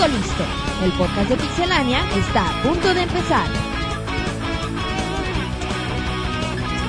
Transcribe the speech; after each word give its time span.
Todo 0.00 0.08
listo. 0.16 0.44
El 0.82 0.92
podcast 0.92 1.28
de 1.28 1.36
Pixelania 1.36 2.00
está 2.16 2.48
a 2.48 2.62
punto 2.62 2.94
de 2.94 3.02
empezar. 3.02 3.46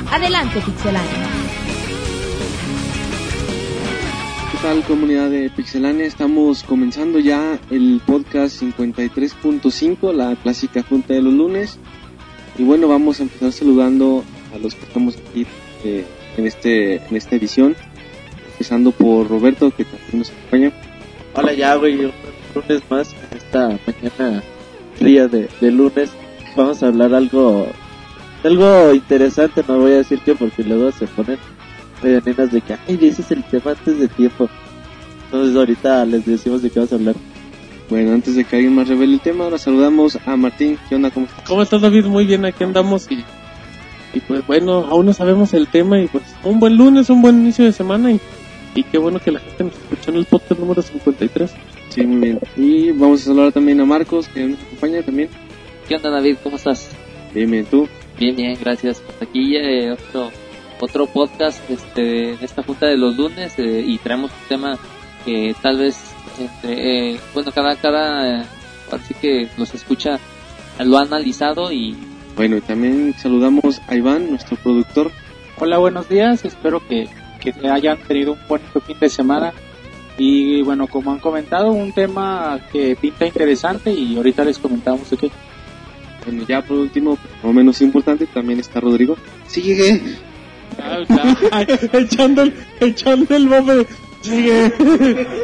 Adelante, 0.10 0.62
Pixelania. 0.62 1.28
¿Qué 4.50 4.58
tal 4.62 4.84
comunidad 4.84 5.30
de 5.30 5.50
Pixelania? 5.50 6.06
Estamos 6.06 6.64
comenzando 6.64 7.20
ya 7.20 7.60
el 7.70 8.02
podcast 8.06 8.62
53.5, 8.62 10.14
la 10.14 10.38
clásica 10.38 10.82
junta 10.82 11.14
de 11.14 11.22
los 11.22 11.34
lunes. 11.34 11.80
Y 12.58 12.64
bueno, 12.64 12.88
vamos 12.88 13.20
a 13.20 13.24
empezar 13.24 13.52
saludando 13.52 14.24
a 14.56 14.58
los 14.58 14.74
que 14.74 14.86
estamos 14.86 15.18
aquí 15.18 15.46
eh, 15.84 16.06
en, 16.38 16.48
este, 16.48 17.06
en 17.06 17.18
esta 17.18 17.36
edición. 17.36 17.76
Empezando 18.54 18.94
por 18.94 19.28
Roberto, 19.28 19.70
que 19.76 19.84
también 19.84 20.20
nos 20.20 20.30
acompaña. 20.30 20.72
Hola 21.34 21.54
ya, 21.54 21.76
güey, 21.76 21.98
lunes 22.54 22.82
más, 22.90 23.14
en 23.14 23.38
esta 23.38 23.80
mañana 23.86 24.44
fría 24.96 25.28
de, 25.28 25.50
de 25.60 25.72
lunes. 25.72 26.12
Vamos 26.56 26.84
a 26.84 26.88
hablar 26.88 27.14
algo 27.14 27.68
algo 28.44 28.94
interesante, 28.94 29.64
no 29.68 29.78
voy 29.78 29.94
a 29.94 29.98
decir 29.98 30.20
que 30.20 30.34
porque 30.36 30.64
luego 30.64 30.92
se 30.92 31.08
ponen 31.08 31.38
medio 32.02 32.22
nenas 32.26 32.52
de 32.52 32.62
que, 32.62 32.74
ay, 32.74 33.00
ese 33.02 33.22
es 33.22 33.32
el 33.32 33.44
tema 33.44 33.72
antes 33.72 34.00
de 34.00 34.08
tiempo. 34.08 34.50
Entonces 35.26 35.56
ahorita 35.56 36.06
les 36.06 36.26
decimos 36.26 36.62
de 36.62 36.70
qué 36.70 36.80
vamos 36.80 36.92
a 36.92 36.96
hablar. 36.96 37.16
Bueno, 37.90 38.14
antes 38.14 38.36
de 38.36 38.44
que 38.44 38.56
alguien 38.56 38.74
más 38.74 38.88
revele 38.88 39.14
el 39.14 39.20
tema, 39.20 39.44
ahora 39.44 39.58
saludamos 39.58 40.18
a 40.26 40.36
Martín. 40.36 40.78
¿Qué 40.88 40.96
onda? 40.96 41.12
¿Cómo 41.12 41.26
estás? 41.26 41.44
¿Cómo 41.46 41.62
estás, 41.62 41.82
David? 41.82 42.06
Muy 42.06 42.26
bien, 42.26 42.46
aquí 42.46 42.64
andamos 42.64 43.12
y, 43.12 43.24
y 44.14 44.20
pues 44.22 44.46
bueno, 44.48 44.86
aún 44.90 45.06
no 45.06 45.14
sabemos 45.14 45.54
el 45.54 45.68
tema 45.68 46.00
y 46.00 46.08
pues 46.08 46.24
un 46.44 46.60
buen 46.60 46.78
lunes, 46.78 47.10
un 47.10 47.22
buen 47.22 47.40
inicio 47.42 47.66
de 47.66 47.74
semana 47.74 48.12
y, 48.12 48.20
y 48.76 48.84
qué 48.84 48.98
bueno 48.98 49.20
que 49.20 49.32
la 49.32 49.40
gente 49.40 49.66
nos 49.66 49.74
escuchó 49.74 50.12
en 50.12 50.18
el 50.18 50.26
podcast 50.26 50.60
número 50.60 50.82
53. 50.82 51.52
Sí, 51.92 52.04
muy 52.04 52.22
bien. 52.22 52.40
Y 52.56 52.92
vamos 52.92 53.22
a 53.22 53.26
saludar 53.26 53.52
también 53.52 53.82
a 53.82 53.86
Marcos, 53.86 54.30
que 54.30 54.46
nos 54.46 54.62
acompaña 54.62 55.04
también. 55.04 55.30
¿Qué 55.88 55.96
onda 55.96 56.10
David? 56.10 56.38
¿Cómo 56.42 56.56
estás? 56.56 56.90
Bien, 57.34 57.52
bien, 57.52 57.66
tú. 57.66 57.88
Bien, 58.18 58.34
bien, 58.34 58.58
gracias. 58.62 59.02
Pues 59.02 59.30
aquí 59.30 59.58
eh, 59.58 59.92
otro, 59.92 60.32
otro 60.80 61.06
podcast 61.08 61.70
este, 61.70 62.32
en 62.32 62.38
esta 62.42 62.64
junta 62.64 62.86
de 62.86 62.96
los 62.96 63.18
lunes 63.18 63.54
eh, 63.58 63.84
y 63.86 63.98
traemos 63.98 64.32
un 64.32 64.48
tema 64.48 64.80
que 65.26 65.54
tal 65.62 65.80
vez, 65.80 65.98
entre, 66.40 67.12
eh, 67.12 67.20
bueno, 67.34 67.52
cada, 67.52 67.76
cada, 67.76 68.42
eh, 68.42 68.46
así 68.90 69.14
que 69.14 69.50
nos 69.58 69.74
escucha, 69.74 70.18
lo 70.80 70.98
ha 70.98 71.02
analizado 71.02 71.74
y 71.74 71.98
Bueno, 72.38 72.56
y 72.56 72.62
también 72.62 73.14
saludamos 73.18 73.82
a 73.88 73.96
Iván, 73.96 74.30
nuestro 74.30 74.56
productor. 74.56 75.12
Hola, 75.60 75.78
buenos 75.78 76.08
días. 76.08 76.46
Espero 76.46 76.82
que, 76.88 77.10
que 77.42 77.54
hayan 77.68 77.98
tenido 78.08 78.32
un 78.32 78.40
bonito 78.48 78.80
fin 78.80 78.98
de 78.98 79.10
semana. 79.10 79.54
Y 80.18 80.62
bueno, 80.62 80.88
como 80.88 81.12
han 81.12 81.20
comentado, 81.20 81.72
un 81.72 81.94
tema 81.94 82.60
que 82.72 82.96
pinta 82.96 83.26
interesante 83.26 83.92
y 83.92 84.16
ahorita 84.18 84.44
les 84.44 84.60
comentamos 84.60 85.10
de 85.10 85.18
qué. 85.18 85.32
Bueno, 86.26 86.46
ya 86.48 86.62
por 86.62 86.78
último, 86.78 87.18
no 87.44 87.54
menos 87.54 87.82
importante, 87.82 88.28
también 88.28 88.60
está 88.60 88.80
Rodrigo. 88.80 89.18
Sigue. 89.48 90.02
Echando 91.94 92.44
el, 92.44 92.54
echando 92.80 93.36
el 93.36 93.48
bofe. 93.48 93.88
Sigue, 94.22 94.72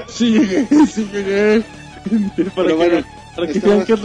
sigue, 0.07 0.67
sigue. 0.85 1.63
Para 2.55 2.67
Pero 2.67 2.67
que, 2.67 2.73
bueno, 2.73 3.03
para 3.35 3.47
que 3.47 3.59
vean 3.59 3.85
que 3.85 3.93
es. 3.93 3.99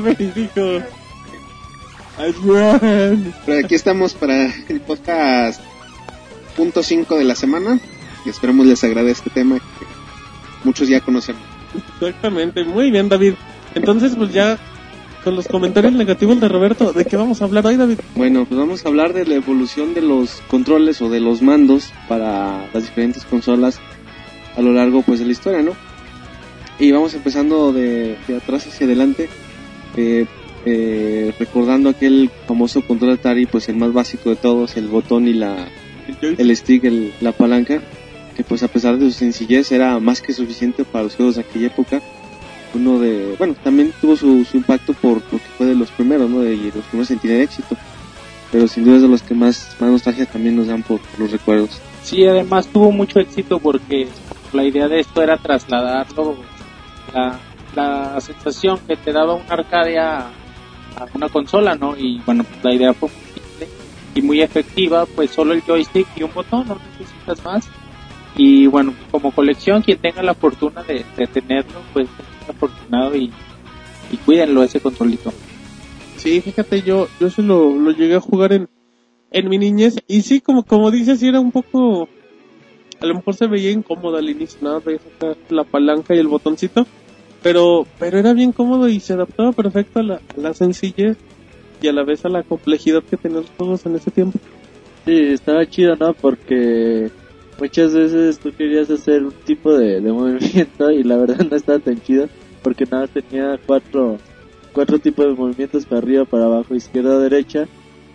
Pero 3.46 3.64
aquí 3.64 3.74
estamos 3.74 4.14
para 4.14 4.46
el 4.68 4.80
podcast 4.80 5.60
punto 6.56 6.82
5 6.82 7.18
de 7.18 7.24
la 7.24 7.34
semana. 7.34 7.80
Y 8.24 8.30
esperemos 8.30 8.66
les 8.66 8.82
agrade 8.84 9.10
este 9.10 9.30
tema 9.30 9.58
que 9.58 9.91
muchos 10.64 10.88
ya 10.88 11.00
conocemos. 11.00 11.42
Exactamente, 12.00 12.64
muy 12.64 12.90
bien, 12.90 13.08
David. 13.08 13.34
Entonces, 13.74 14.14
pues 14.16 14.32
ya 14.32 14.58
con 15.24 15.36
los 15.36 15.46
comentarios 15.46 15.92
negativos 15.92 16.40
de 16.40 16.48
Roberto, 16.48 16.92
¿de 16.92 17.04
qué 17.04 17.16
vamos 17.16 17.40
a 17.40 17.44
hablar 17.44 17.64
hoy, 17.66 17.76
David? 17.76 17.98
Bueno, 18.16 18.44
pues 18.44 18.58
vamos 18.58 18.84
a 18.84 18.88
hablar 18.88 19.12
de 19.12 19.24
la 19.24 19.36
evolución 19.36 19.94
de 19.94 20.02
los 20.02 20.42
controles 20.48 21.00
o 21.00 21.08
de 21.08 21.20
los 21.20 21.42
mandos 21.42 21.92
para 22.08 22.66
las 22.74 22.82
diferentes 22.82 23.24
consolas 23.24 23.78
a 24.56 24.60
lo 24.62 24.72
largo 24.72 25.02
pues 25.02 25.20
de 25.20 25.26
la 25.26 25.32
historia, 25.32 25.62
¿no? 25.62 25.72
Y 26.78 26.90
vamos 26.90 27.14
empezando 27.14 27.72
de, 27.72 28.16
de 28.26 28.36
atrás 28.36 28.66
hacia 28.66 28.86
adelante, 28.86 29.28
eh, 29.96 30.26
eh, 30.66 31.32
recordando 31.38 31.88
aquel 31.90 32.30
famoso 32.48 32.82
control 32.82 33.12
Atari, 33.12 33.46
pues 33.46 33.68
el 33.68 33.76
más 33.76 33.92
básico 33.92 34.30
de 34.30 34.36
todos, 34.36 34.76
el 34.76 34.88
botón 34.88 35.28
y 35.28 35.34
la, 35.34 35.68
el 36.20 36.56
stick, 36.56 36.84
el- 36.84 37.12
la 37.20 37.30
palanca, 37.32 37.80
que 38.32 38.44
pues 38.44 38.62
a 38.62 38.68
pesar 38.68 38.98
de 38.98 39.06
su 39.06 39.18
sencillez 39.18 39.70
era 39.72 39.98
más 39.98 40.20
que 40.20 40.32
suficiente 40.32 40.84
para 40.84 41.04
los 41.04 41.16
juegos 41.16 41.36
de 41.36 41.42
aquella 41.42 41.68
época. 41.68 42.00
Uno 42.74 42.98
de, 42.98 43.34
bueno, 43.38 43.54
también 43.62 43.92
tuvo 44.00 44.16
su, 44.16 44.44
su 44.44 44.56
impacto 44.56 44.94
por 44.94 45.20
porque 45.22 45.46
fue 45.58 45.66
de 45.66 45.74
los 45.74 45.90
primeros, 45.90 46.30
¿no? 46.30 46.40
De 46.40 46.56
los 46.56 46.84
primeros 46.86 47.10
en 47.10 47.18
tener 47.18 47.42
éxito. 47.42 47.76
Pero 48.50 48.68
sin 48.68 48.84
duda 48.84 48.96
es 48.96 49.02
de 49.02 49.08
los 49.08 49.22
que 49.22 49.34
más, 49.34 49.76
más 49.80 49.90
nostalgia 49.90 50.26
también 50.26 50.56
nos 50.56 50.66
dan 50.66 50.82
por, 50.82 51.00
los 51.18 51.30
recuerdos. 51.30 51.80
Sí, 52.02 52.26
además 52.26 52.66
tuvo 52.66 52.90
mucho 52.90 53.20
éxito 53.20 53.58
porque 53.58 54.08
la 54.52 54.64
idea 54.64 54.88
de 54.88 55.00
esto 55.00 55.22
era 55.22 55.36
trasladarlo, 55.36 56.36
la, 57.14 57.38
la 57.74 58.20
sensación 58.20 58.78
que 58.86 58.96
te 58.96 59.12
daba 59.12 59.34
un 59.34 59.44
arcade 59.48 59.98
a, 59.98 60.30
a 60.96 61.06
una 61.14 61.28
consola, 61.28 61.74
¿no? 61.74 61.96
Y 61.96 62.20
bueno, 62.24 62.44
la 62.62 62.74
idea 62.74 62.92
fue 62.92 63.08
muy 63.08 63.40
simple 63.42 63.68
y 64.14 64.22
muy 64.22 64.42
efectiva, 64.42 65.06
pues 65.06 65.30
solo 65.30 65.52
el 65.54 65.62
joystick 65.62 66.06
y 66.16 66.22
un 66.22 66.32
botón, 66.32 66.68
no 66.68 66.78
necesitas 66.98 67.42
más. 67.44 67.68
Y 68.36 68.66
bueno, 68.66 68.94
como 69.10 69.30
colección, 69.30 69.82
quien 69.82 69.98
tenga 69.98 70.22
la 70.22 70.34
fortuna 70.34 70.82
de, 70.82 71.04
de 71.16 71.26
tenerlo, 71.26 71.80
pues 71.92 72.08
es 72.42 72.48
afortunado 72.48 73.14
y, 73.14 73.30
y 74.10 74.16
cuídenlo 74.18 74.62
ese 74.62 74.80
controlito. 74.80 75.32
Sí, 76.16 76.40
fíjate, 76.40 76.82
yo, 76.82 77.08
yo 77.20 77.30
se 77.30 77.42
lo, 77.42 77.76
lo 77.76 77.90
llegué 77.90 78.14
a 78.14 78.20
jugar 78.20 78.52
en, 78.52 78.68
en 79.30 79.48
mi 79.48 79.58
niñez 79.58 79.96
y 80.06 80.22
sí, 80.22 80.40
como, 80.40 80.62
como 80.62 80.90
dices, 80.90 81.22
era 81.22 81.40
un 81.40 81.52
poco, 81.52 82.08
a 83.00 83.06
lo 83.06 83.14
mejor 83.16 83.34
se 83.34 83.46
veía 83.48 83.70
incómodo 83.70 84.16
al 84.16 84.30
inicio, 84.30 84.58
nada, 84.62 84.78
veías 84.78 85.02
acá 85.16 85.36
la 85.50 85.64
palanca 85.64 86.14
y 86.14 86.18
el 86.18 86.28
botoncito, 86.28 86.86
pero, 87.42 87.86
pero 87.98 88.18
era 88.18 88.32
bien 88.32 88.52
cómodo 88.52 88.88
y 88.88 89.00
se 89.00 89.14
adaptaba 89.14 89.52
perfecto 89.52 89.98
a 89.98 90.02
la, 90.04 90.14
a 90.14 90.40
la 90.40 90.54
sencillez 90.54 91.16
y 91.82 91.88
a 91.88 91.92
la 91.92 92.04
vez 92.04 92.24
a 92.24 92.28
la 92.28 92.44
complejidad 92.44 93.02
que 93.02 93.16
tenían 93.16 93.42
los 93.42 93.50
juegos 93.58 93.84
en 93.84 93.96
ese 93.96 94.10
tiempo. 94.10 94.38
Sí, 95.04 95.12
estaba 95.32 95.66
chido, 95.66 95.96
¿no? 95.96 96.14
Porque 96.14 97.10
muchas 97.58 97.94
veces 97.94 98.38
tú 98.38 98.52
querías 98.52 98.90
hacer 98.90 99.22
un 99.24 99.32
tipo 99.44 99.72
de, 99.76 100.00
de 100.00 100.12
movimiento 100.12 100.90
y 100.90 101.02
la 101.02 101.16
verdad 101.16 101.46
no 101.50 101.56
estaba 101.56 101.78
tan 101.78 102.00
chido 102.00 102.28
porque 102.62 102.84
nada 102.90 103.06
tenía 103.08 103.58
cuatro, 103.66 104.18
cuatro 104.72 104.98
tipos 104.98 105.26
de 105.26 105.32
movimientos 105.34 105.84
para 105.84 105.98
arriba, 105.98 106.24
para 106.24 106.44
abajo, 106.44 106.74
izquierda, 106.74 107.18
derecha 107.18 107.66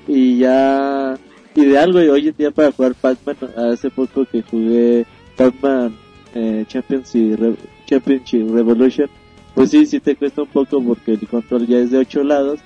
y 0.07 0.37
ya 0.39 1.17
ideal, 1.55 1.91
güey, 1.91 2.07
hoy 2.09 2.27
en 2.29 2.35
día 2.37 2.51
para 2.51 2.71
jugar 2.71 2.93
Pac-Man, 2.95 3.35
hace 3.73 3.89
poco 3.89 4.25
que 4.25 4.41
jugué 4.43 5.05
Pac-Man 5.35 5.95
eh, 6.35 6.65
Championship, 6.67 7.35
Re- 7.37 7.55
Championship 7.85 8.49
Revolution, 8.51 9.09
pues 9.55 9.71
sí, 9.71 9.85
sí 9.85 9.99
te 9.99 10.15
cuesta 10.15 10.43
un 10.43 10.47
poco 10.49 10.81
porque 10.83 11.13
el 11.13 11.27
control 11.27 11.65
ya 11.67 11.79
es 11.79 11.89
de 11.91 11.97
ocho 11.97 12.23
lados 12.23 12.59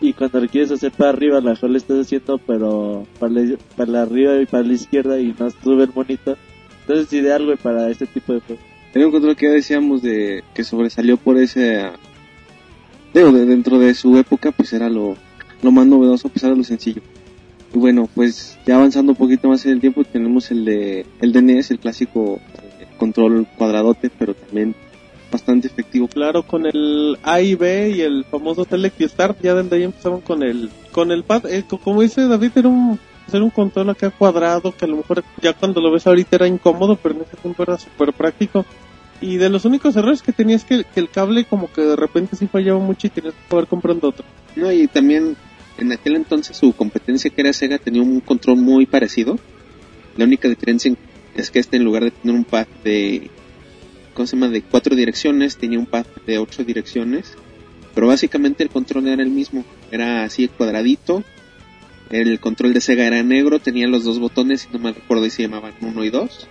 y 0.00 0.12
cuando 0.12 0.40
lo 0.40 0.48
quieres 0.48 0.70
hacer 0.70 0.92
para 0.92 1.10
arriba, 1.10 1.38
a 1.38 1.40
lo 1.40 1.50
mejor 1.50 1.70
lo 1.70 1.76
estás 1.76 2.06
haciendo, 2.06 2.38
pero 2.38 3.06
para 3.18 3.32
la, 3.32 3.56
para 3.76 3.90
la 3.90 4.02
arriba 4.02 4.40
y 4.40 4.46
para 4.46 4.64
la 4.64 4.72
izquierda 4.72 5.20
y 5.20 5.34
no 5.38 5.50
sube 5.50 5.84
el 5.84 5.92
monito. 5.94 6.36
Entonces, 6.80 7.12
ideal, 7.12 7.44
güey, 7.44 7.56
para 7.56 7.88
este 7.90 8.06
tipo 8.06 8.34
de 8.34 8.40
juegos. 8.40 8.64
Tenía 8.92 9.06
un 9.06 9.12
control 9.12 9.36
que 9.36 9.48
decíamos 9.48 10.02
de 10.02 10.44
que 10.54 10.62
sobresalió 10.62 11.16
por 11.16 11.38
ese, 11.38 11.90
digo, 13.12 13.32
de, 13.32 13.46
dentro 13.46 13.78
de 13.78 13.94
su 13.94 14.16
época, 14.18 14.52
pues 14.52 14.72
era 14.72 14.88
lo, 14.88 15.16
lo 15.62 15.72
más 15.72 15.86
novedoso 15.86 16.28
a 16.28 16.30
pesar 16.30 16.50
de 16.50 16.56
lo 16.56 16.64
sencillo. 16.64 17.02
Y 17.74 17.78
bueno, 17.78 18.08
pues 18.14 18.56
ya 18.66 18.76
avanzando 18.76 19.12
un 19.12 19.18
poquito 19.18 19.48
más 19.48 19.64
en 19.66 19.72
el 19.72 19.80
tiempo, 19.80 20.04
tenemos 20.04 20.50
el 20.52 20.64
de 20.64 21.06
el 21.20 21.32
de 21.32 21.42
NES, 21.42 21.72
el 21.72 21.80
clásico 21.80 22.38
eh, 22.80 22.86
control 22.96 23.48
cuadradote, 23.56 24.10
pero 24.16 24.34
también 24.34 24.76
bastante 25.34 25.66
efectivo. 25.68 26.08
Claro, 26.08 26.42
con 26.42 26.64
el 26.66 27.18
A 27.22 27.40
y 27.40 27.54
B 27.54 27.90
y 27.90 28.00
el 28.00 28.24
famoso 28.24 28.64
Select 28.64 29.00
y 29.00 29.08
Start, 29.08 29.36
ya 29.42 29.54
desde 29.54 29.76
ahí 29.76 29.82
empezaron 29.82 30.20
con 30.20 30.42
el, 30.42 30.70
con 30.92 31.10
el 31.12 31.22
pad, 31.24 31.46
eh, 31.46 31.64
co- 31.68 31.78
como 31.78 32.02
dice 32.02 32.26
David, 32.26 32.52
era 32.56 32.68
un, 32.68 32.98
era 33.32 33.42
un 33.44 33.50
control 33.50 33.90
acá 33.90 34.10
cuadrado, 34.10 34.72
que 34.72 34.84
a 34.84 34.88
lo 34.88 34.96
mejor 34.98 35.22
ya 35.42 35.52
cuando 35.52 35.80
lo 35.80 35.92
ves 35.92 36.06
ahorita 36.06 36.36
era 36.36 36.46
incómodo, 36.48 36.96
pero 36.96 37.14
en 37.16 37.22
ese 37.22 37.36
tiempo 37.36 37.62
era 37.64 37.76
súper 37.78 38.12
práctico. 38.12 38.64
Y 39.20 39.36
de 39.36 39.48
los 39.48 39.64
únicos 39.64 39.96
errores 39.96 40.22
que 40.22 40.32
tenías 40.32 40.64
que, 40.64 40.84
que 40.84 41.00
el 41.00 41.08
cable 41.08 41.44
como 41.44 41.72
que 41.72 41.82
de 41.82 41.96
repente 41.96 42.36
sí 42.36 42.46
fallaba 42.46 42.78
mucho 42.80 43.06
y 43.06 43.10
tenías 43.10 43.34
que 43.34 43.48
poder 43.48 43.66
comprando 43.66 44.08
otro. 44.08 44.24
No, 44.56 44.70
y 44.70 44.86
también 44.86 45.36
en 45.78 45.92
aquel 45.92 46.16
entonces 46.16 46.56
su 46.56 46.72
competencia 46.72 47.30
que 47.30 47.40
era 47.40 47.52
Sega 47.52 47.78
tenía 47.78 48.02
un 48.02 48.20
control 48.20 48.56
muy 48.58 48.86
parecido. 48.86 49.38
La 50.16 50.24
única 50.24 50.48
diferencia 50.48 50.90
en- 50.90 50.98
es 51.34 51.50
que 51.50 51.58
este 51.58 51.76
en 51.76 51.84
lugar 51.84 52.04
de 52.04 52.10
tener 52.12 52.36
un 52.36 52.44
pad 52.44 52.66
de 52.84 53.30
¿cómo 54.14 54.26
se 54.26 54.36
llama? 54.36 54.48
de 54.48 54.62
cuatro 54.62 54.96
direcciones, 54.96 55.56
tenía 55.56 55.78
un 55.78 55.86
pad 55.86 56.06
de 56.26 56.38
ocho 56.38 56.64
direcciones. 56.64 57.34
Pero 57.94 58.06
básicamente 58.08 58.62
el 58.62 58.70
control 58.70 59.06
era 59.08 59.22
el 59.22 59.30
mismo, 59.30 59.64
era 59.92 60.24
así 60.24 60.48
cuadradito. 60.48 61.22
El 62.10 62.40
control 62.40 62.74
de 62.74 62.80
Sega 62.80 63.06
era 63.06 63.22
negro, 63.22 63.58
tenía 63.60 63.86
los 63.86 64.04
dos 64.04 64.18
botones 64.18 64.68
no 64.72 64.78
me 64.78 64.92
recuerdo 64.92 65.24
si 65.24 65.30
se 65.30 65.42
llamaban 65.42 65.72
uno 65.80 66.04
y 66.04 66.10
dos. 66.10 66.46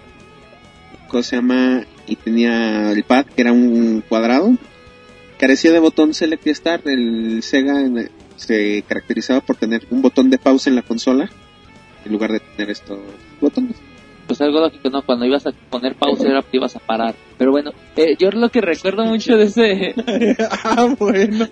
¿Cómo 1.08 1.22
se 1.24 1.36
llama? 1.36 1.86
Y 2.08 2.16
tenía 2.16 2.92
el 2.92 3.04
pad 3.04 3.26
que 3.26 3.42
era 3.42 3.52
un 3.52 4.04
cuadrado 4.08 4.56
carecía 5.38 5.72
de 5.74 5.80
botón 5.80 6.14
Select 6.14 6.48
y 6.48 6.56
Start. 6.56 6.88
El 6.88 7.44
Sega 7.44 7.82
en- 7.82 8.10
se 8.38 8.84
caracterizaba 8.88 9.42
por 9.42 9.58
tener 9.58 9.86
un 9.90 10.02
botón 10.02 10.30
de 10.30 10.38
pausa 10.38 10.70
en 10.70 10.76
la 10.78 10.82
consola 10.84 11.30
en 12.06 12.12
lugar 12.12 12.32
de 12.32 12.40
tener 12.40 12.72
estos 12.72 13.00
botones. 13.42 13.76
Pues 14.28 14.42
algo 14.42 14.60
lógico, 14.60 14.90
¿no? 14.90 15.02
Cuando 15.02 15.26
ibas 15.26 15.46
a 15.48 15.52
poner 15.70 15.96
pausa 15.96 16.28
era 16.28 16.42
que 16.42 16.58
ibas 16.58 16.76
a 16.76 16.80
parar. 16.80 17.16
Pero 17.38 17.52
bueno, 17.52 17.72
eh, 17.96 18.16
yo 18.18 18.32
lo 18.32 18.50
que 18.50 18.62
recuerdo 18.62 19.06
mucho 19.06 19.38
de 19.38 19.46
ese... 19.46 19.96
ah, 20.64 20.96
bueno. 20.98 21.48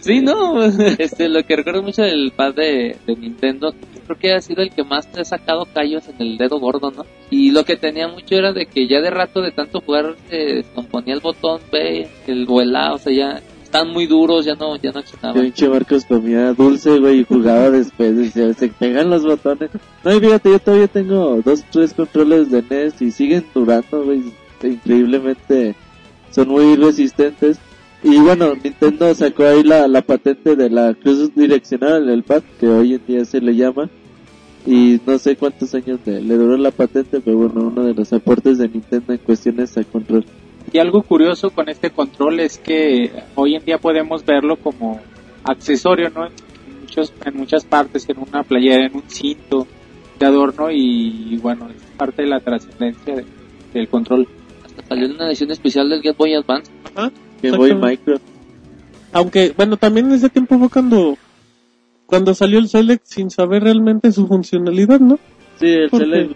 Sí, 0.00 0.20
no, 0.20 0.64
este, 0.98 1.28
lo 1.28 1.42
que 1.44 1.56
recuerdo 1.56 1.82
mucho 1.82 2.02
del 2.02 2.32
pad 2.34 2.54
de, 2.54 2.96
de 3.06 3.16
Nintendo, 3.16 3.74
creo 4.06 4.18
que 4.18 4.32
ha 4.32 4.40
sido 4.40 4.62
el 4.62 4.70
que 4.70 4.82
más 4.82 5.10
te 5.10 5.20
ha 5.20 5.24
sacado 5.24 5.66
callos 5.66 6.08
en 6.08 6.14
el 6.20 6.38
dedo 6.38 6.58
gordo, 6.58 6.90
¿no? 6.90 7.04
Y 7.30 7.50
lo 7.50 7.64
que 7.64 7.76
tenía 7.76 8.08
mucho 8.08 8.36
era 8.36 8.52
de 8.52 8.66
que 8.66 8.88
ya 8.88 9.00
de 9.00 9.10
rato 9.10 9.42
de 9.42 9.52
tanto 9.52 9.80
jugar 9.80 10.16
se 10.30 10.36
descomponía 10.36 11.14
el 11.14 11.20
botón 11.20 11.60
B, 11.70 12.08
el 12.26 12.46
o 12.48 12.60
el 12.62 12.74
A, 12.74 12.94
o 12.94 12.98
sea, 12.98 13.12
ya 13.12 13.42
están 13.68 13.90
muy 13.92 14.06
duros, 14.06 14.46
ya 14.46 14.54
no, 14.54 14.76
ya 14.76 14.92
no 14.92 15.00
accionaban. 15.00 15.42
Pinche 15.42 15.68
Marcos 15.68 16.06
comía 16.06 16.54
dulce, 16.54 16.98
güey, 16.98 17.20
y 17.20 17.24
jugaba 17.24 17.70
después. 17.70 18.16
Decía, 18.16 18.54
se 18.54 18.68
pegan 18.68 19.10
los 19.10 19.24
botones. 19.24 19.70
No, 20.02 20.14
y 20.14 20.20
fíjate, 20.20 20.50
yo 20.50 20.58
todavía 20.58 20.88
tengo 20.88 21.42
dos, 21.44 21.64
tres 21.70 21.92
controles 21.92 22.50
de 22.50 22.62
NES 22.62 23.02
y 23.02 23.10
siguen 23.10 23.44
durando, 23.54 24.04
güey. 24.04 24.32
Increíblemente 24.62 25.76
son 26.30 26.48
muy 26.48 26.76
resistentes. 26.76 27.58
Y 28.02 28.16
bueno, 28.18 28.54
Nintendo 28.54 29.14
sacó 29.14 29.44
ahí 29.44 29.62
la, 29.62 29.86
la 29.86 30.00
patente 30.00 30.56
de 30.56 30.70
la 30.70 30.94
cruz 30.94 31.34
direccional 31.34 32.08
el 32.08 32.22
pad, 32.22 32.42
que 32.58 32.68
hoy 32.68 32.94
en 32.94 33.06
día 33.06 33.24
se 33.26 33.40
le 33.40 33.54
llama. 33.54 33.90
Y 34.66 34.98
no 35.06 35.18
sé 35.18 35.36
cuántos 35.36 35.74
años 35.74 36.00
le, 36.06 36.22
le 36.22 36.34
duró 36.36 36.56
la 36.56 36.70
patente, 36.70 37.20
pero 37.20 37.36
bueno, 37.36 37.68
uno 37.68 37.84
de 37.84 37.92
los 37.92 38.12
aportes 38.14 38.56
de 38.58 38.68
Nintendo 38.68 39.12
en 39.12 39.18
cuestiones 39.18 39.76
a 39.76 39.84
control. 39.84 40.24
Y 40.72 40.78
algo 40.78 41.02
curioso 41.02 41.50
con 41.50 41.68
este 41.68 41.90
control 41.90 42.40
es 42.40 42.58
que 42.58 43.10
hoy 43.34 43.54
en 43.54 43.64
día 43.64 43.78
podemos 43.78 44.24
verlo 44.24 44.56
como 44.56 45.00
accesorio, 45.44 46.10
¿no? 46.10 46.26
En, 46.26 46.32
muchos, 46.82 47.12
en 47.24 47.36
muchas 47.36 47.64
partes, 47.64 48.08
en 48.08 48.18
una 48.18 48.42
playera, 48.42 48.86
en 48.86 48.96
un 48.96 49.04
cinto 49.08 49.66
de 50.18 50.26
adorno 50.26 50.70
y 50.70 51.38
bueno, 51.42 51.68
es 51.70 51.82
parte 51.96 52.22
de 52.22 52.28
la 52.28 52.40
trascendencia 52.40 53.16
de- 53.16 53.24
del 53.72 53.88
control. 53.88 54.26
Hasta 54.66 54.82
salió 54.88 55.06
en 55.06 55.12
una 55.12 55.28
edición 55.28 55.50
especial 55.50 55.88
del 55.88 56.02
Game 56.02 56.16
Boy 56.18 56.34
Advance. 56.34 56.70
Ajá. 56.94 57.10
Game 57.42 57.56
Boy. 57.56 57.74
Micro. 57.74 58.16
Aunque, 59.12 59.54
bueno, 59.56 59.76
también 59.76 60.06
en 60.06 60.12
ese 60.12 60.28
tiempo 60.28 60.58
fue 60.58 60.68
cuando, 60.68 61.16
cuando 62.06 62.34
salió 62.34 62.58
el 62.58 62.68
Select 62.68 63.04
sin 63.06 63.30
saber 63.30 63.62
realmente 63.62 64.12
su 64.12 64.26
funcionalidad, 64.26 65.00
¿no? 65.00 65.18
Sí, 65.58 65.66
el. 65.68 65.90
Select 65.90 66.34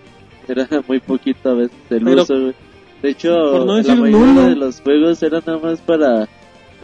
era 0.49 0.69
muy 0.89 1.01
poquito 1.01 1.51
a 1.51 1.55
veces 1.55 1.77
el 1.91 2.05
Pero- 2.05 2.23
uso, 2.23 2.35
güey. 2.41 2.55
De 3.03 3.11
hecho, 3.11 3.31
Por 3.31 3.67
no 3.67 3.81
la 3.81 3.95
mayoría 3.97 4.27
nulo. 4.27 4.49
de 4.49 4.57
los 4.57 4.81
juegos 4.81 5.23
eran 5.23 5.43
nada 5.47 5.59
más 5.59 5.81
para... 5.81 6.29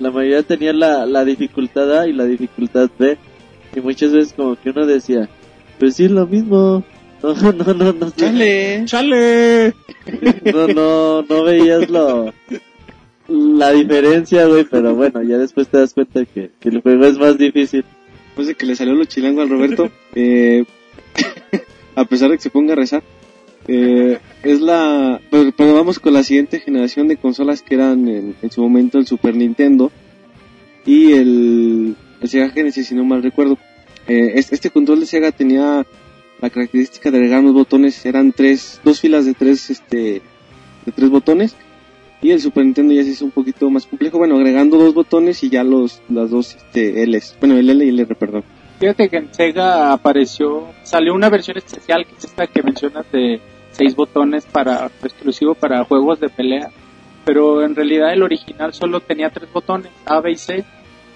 La 0.00 0.10
mayoría 0.10 0.42
tenía 0.42 0.72
la, 0.72 1.06
la 1.06 1.24
dificultad 1.24 2.00
A 2.00 2.08
y 2.08 2.12
la 2.12 2.24
dificultad 2.24 2.90
B. 2.98 3.16
Y 3.76 3.80
muchas 3.80 4.12
veces 4.12 4.32
como 4.32 4.56
que 4.56 4.70
uno 4.70 4.86
decía, 4.86 5.28
pues 5.78 5.96
sí 5.96 6.04
es 6.04 6.10
lo 6.10 6.26
mismo. 6.26 6.84
No, 7.20 7.34
no, 7.34 7.74
no, 7.74 7.92
no, 7.94 8.10
¡Chale! 8.12 8.82
¡Chale! 8.84 9.74
no, 10.54 10.68
no, 10.68 11.22
no 11.22 11.42
veías 11.42 11.90
lo... 11.90 12.32
La 13.26 13.72
diferencia, 13.72 14.46
güey, 14.46 14.62
pero 14.62 14.94
bueno, 14.94 15.20
ya 15.24 15.36
después 15.36 15.66
te 15.66 15.78
das 15.78 15.94
cuenta 15.94 16.24
que, 16.24 16.52
que 16.60 16.68
el 16.68 16.80
juego 16.80 17.04
es 17.06 17.18
más 17.18 17.36
difícil. 17.36 17.84
Después 18.26 18.46
de 18.46 18.54
que 18.54 18.66
le 18.66 18.76
salió 18.76 18.94
lo 18.94 19.04
chilango 19.04 19.42
al 19.42 19.48
Roberto, 19.50 19.90
eh, 20.14 20.64
a 21.96 22.04
pesar 22.04 22.30
de 22.30 22.36
que 22.36 22.42
se 22.44 22.50
ponga 22.50 22.74
a 22.74 22.76
rezar, 22.76 23.02
eh, 23.68 24.18
es 24.42 24.60
la, 24.60 25.20
pero, 25.30 25.52
pero 25.54 25.74
vamos 25.74 25.98
con 25.98 26.14
la 26.14 26.22
siguiente 26.22 26.58
generación 26.58 27.06
de 27.06 27.18
consolas 27.18 27.60
que 27.60 27.74
eran 27.74 28.08
en, 28.08 28.34
en 28.40 28.50
su 28.50 28.62
momento 28.62 28.98
el 28.98 29.06
Super 29.06 29.36
Nintendo 29.36 29.92
y 30.86 31.12
el, 31.12 31.96
Sega 32.24 32.48
Genesis, 32.48 32.88
si 32.88 32.94
no 32.94 33.04
mal 33.04 33.22
recuerdo. 33.22 33.58
Eh, 34.06 34.32
este, 34.36 34.54
este 34.54 34.70
control 34.70 35.00
de 35.00 35.06
Sega 35.06 35.32
tenía 35.32 35.86
la 36.40 36.50
característica 36.50 37.10
de 37.10 37.18
agregar 37.18 37.40
unos 37.40 37.52
botones, 37.52 38.06
eran 38.06 38.32
tres, 38.32 38.80
dos 38.84 39.00
filas 39.00 39.26
de 39.26 39.34
tres, 39.34 39.68
este, 39.68 40.22
de 40.86 40.92
tres 40.92 41.10
botones. 41.10 41.54
Y 42.22 42.30
el 42.30 42.40
Super 42.40 42.64
Nintendo 42.64 42.94
ya 42.94 43.04
se 43.04 43.10
hizo 43.10 43.26
un 43.26 43.30
poquito 43.32 43.68
más 43.68 43.84
complejo, 43.84 44.16
bueno, 44.16 44.36
agregando 44.36 44.78
dos 44.78 44.94
botones 44.94 45.44
y 45.44 45.50
ya 45.50 45.62
los, 45.62 46.00
las 46.08 46.30
dos, 46.30 46.56
este, 46.56 47.06
Ls. 47.06 47.36
Bueno, 47.38 47.58
el 47.58 47.68
L 47.68 47.84
y 47.84 47.90
el 47.90 48.00
R, 48.00 48.14
perdón. 48.14 48.44
Fíjate 48.80 49.08
que 49.10 49.16
en 49.18 49.34
Sega 49.34 49.92
apareció, 49.92 50.68
salió 50.84 51.12
una 51.12 51.28
versión 51.28 51.58
especial 51.58 52.06
que 52.06 52.14
es 52.16 52.24
esta 52.24 52.46
que 52.46 52.62
mencionas 52.62 53.04
de 53.12 53.40
seis 53.78 53.94
botones 53.96 54.44
para 54.44 54.90
exclusivo 55.04 55.54
para 55.54 55.84
juegos 55.84 56.18
de 56.20 56.28
pelea, 56.28 56.68
pero 57.24 57.62
en 57.62 57.74
realidad 57.76 58.12
el 58.12 58.22
original 58.22 58.74
solo 58.74 59.00
tenía 59.00 59.30
tres 59.30 59.50
botones, 59.52 59.90
A, 60.04 60.20
B 60.20 60.32
y 60.32 60.36
C, 60.36 60.64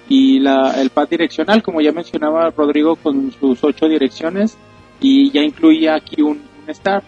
y 0.09 0.39
la, 0.41 0.81
el 0.81 0.91
pad 0.91 1.09
direccional, 1.09 1.63
como 1.63 1.81
ya 1.81 1.93
mencionaba 1.93 2.51
Rodrigo, 2.51 2.97
con 2.97 3.33
sus 3.33 3.63
ocho 3.65 3.89
direcciones, 3.89 4.57
y 5.01 5.31
ya 5.31 5.43
incluía 5.43 5.95
aquí 5.97 6.23
un, 6.23 6.41
un 6.67 6.75
Start. 6.75 7.05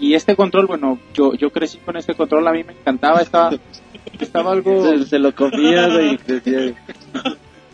Y 0.00 0.14
este 0.14 0.36
control, 0.36 0.66
bueno, 0.66 0.98
yo, 1.14 1.34
yo 1.34 1.50
crecí 1.50 1.78
con 1.78 1.96
este 1.96 2.14
control, 2.14 2.46
a 2.46 2.52
mí 2.52 2.62
me 2.64 2.72
encantaba, 2.72 3.20
estaba, 3.20 3.50
estaba 4.20 4.52
algo... 4.52 4.84
Se, 4.84 5.04
se 5.04 5.18
lo 5.18 5.34
comía, 5.34 5.88
güey, 5.88 6.14
y 6.14 6.74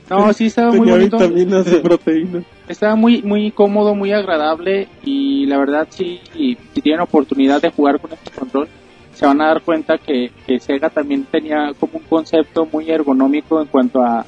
No, 0.09 0.33
sí, 0.33 0.47
estaba 0.47 0.69
muy 0.71 0.79
Tenía 0.81 0.95
bonito. 0.95 1.19
vitaminas 1.19 1.65
de 1.67 1.77
proteína. 1.79 2.43
Estaba 2.69 2.97
muy 2.97 3.23
muy 3.23 3.51
cómodo, 3.51 3.95
muy 3.95 4.13
agradable 4.13 4.89
y 5.05 5.47
la 5.47 5.59
verdad 5.59 5.87
sí, 5.91 6.21
si 6.33 6.57
tienen 6.81 7.01
oportunidad 7.03 7.61
de 7.61 7.71
jugar 7.71 8.01
con 8.01 8.13
este 8.13 8.31
control, 8.31 8.69
se 9.13 9.27
van 9.27 9.41
a 9.43 9.49
dar 9.49 9.63
cuenta 9.63 9.99
que, 9.99 10.31
que 10.47 10.59
Sega 10.59 10.89
también 10.91 11.25
tenía 11.31 11.73
como 11.79 11.99
un 11.99 12.05
concepto 12.05 12.67
muy 12.73 12.91
ergonómico 12.91 13.61
en 13.61 13.67
cuanto 13.69 14.03
a 14.03 14.25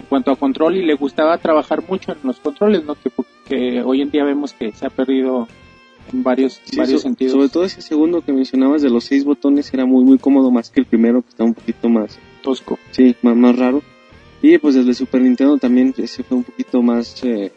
en 0.00 0.06
cuanto 0.08 0.30
a 0.30 0.36
control 0.36 0.76
y 0.76 0.84
le 0.84 0.94
gustaba 0.94 1.36
trabajar 1.38 1.82
mucho 1.88 2.12
en 2.12 2.18
los 2.24 2.38
controles, 2.40 2.84
¿no? 2.84 2.94
Que, 2.94 3.10
que 3.48 3.82
hoy 3.82 4.00
en 4.02 4.10
día 4.10 4.24
vemos 4.24 4.52
que 4.52 4.72
se 4.72 4.86
ha 4.86 4.90
perdido 4.90 5.48
en 6.12 6.22
varios 6.22 6.60
Sí, 6.64 6.76
varios 6.76 7.00
so- 7.02 7.08
sentidos. 7.08 7.32
Sobre 7.32 7.48
todo 7.48 7.64
ese 7.64 7.82
segundo 7.82 8.20
que 8.20 8.32
mencionabas 8.32 8.82
de 8.82 8.90
los 8.90 9.04
seis 9.04 9.24
botones 9.24 9.72
era 9.74 9.84
muy 9.86 10.04
muy 10.04 10.18
cómodo 10.18 10.50
más 10.50 10.70
que 10.70 10.80
el 10.80 10.86
primero 10.86 11.22
que 11.22 11.30
está 11.30 11.44
un 11.44 11.54
poquito 11.54 11.88
más, 11.88 12.18
tosco. 12.42 12.78
sí, 12.92 13.16
más, 13.22 13.36
más 13.36 13.56
raro. 13.58 13.82
Y 14.40 14.58
pues 14.58 14.74
desde 14.74 14.94
Super 14.94 15.20
Nintendo 15.22 15.56
también 15.58 15.94
ese 15.96 16.24
fue 16.24 16.38
un 16.38 16.42
poquito 16.44 16.82
más, 16.82 17.22
eh, 17.22 17.52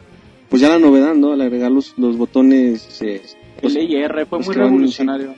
pues 0.49 0.61
ya 0.61 0.69
la 0.69 0.79
novedad, 0.79 1.13
¿no? 1.15 1.33
Al 1.33 1.41
agregar 1.41 1.71
los, 1.71 1.93
los 1.97 2.17
botones, 2.17 3.01
eh, 3.01 3.21
los- 3.61 3.75
L 3.75 3.83
y 3.83 3.95
R 3.95 4.25
fue 4.25 4.39
los 4.39 4.47
muy 4.47 4.55
van- 4.55 4.65
revolucionario. 4.65 5.35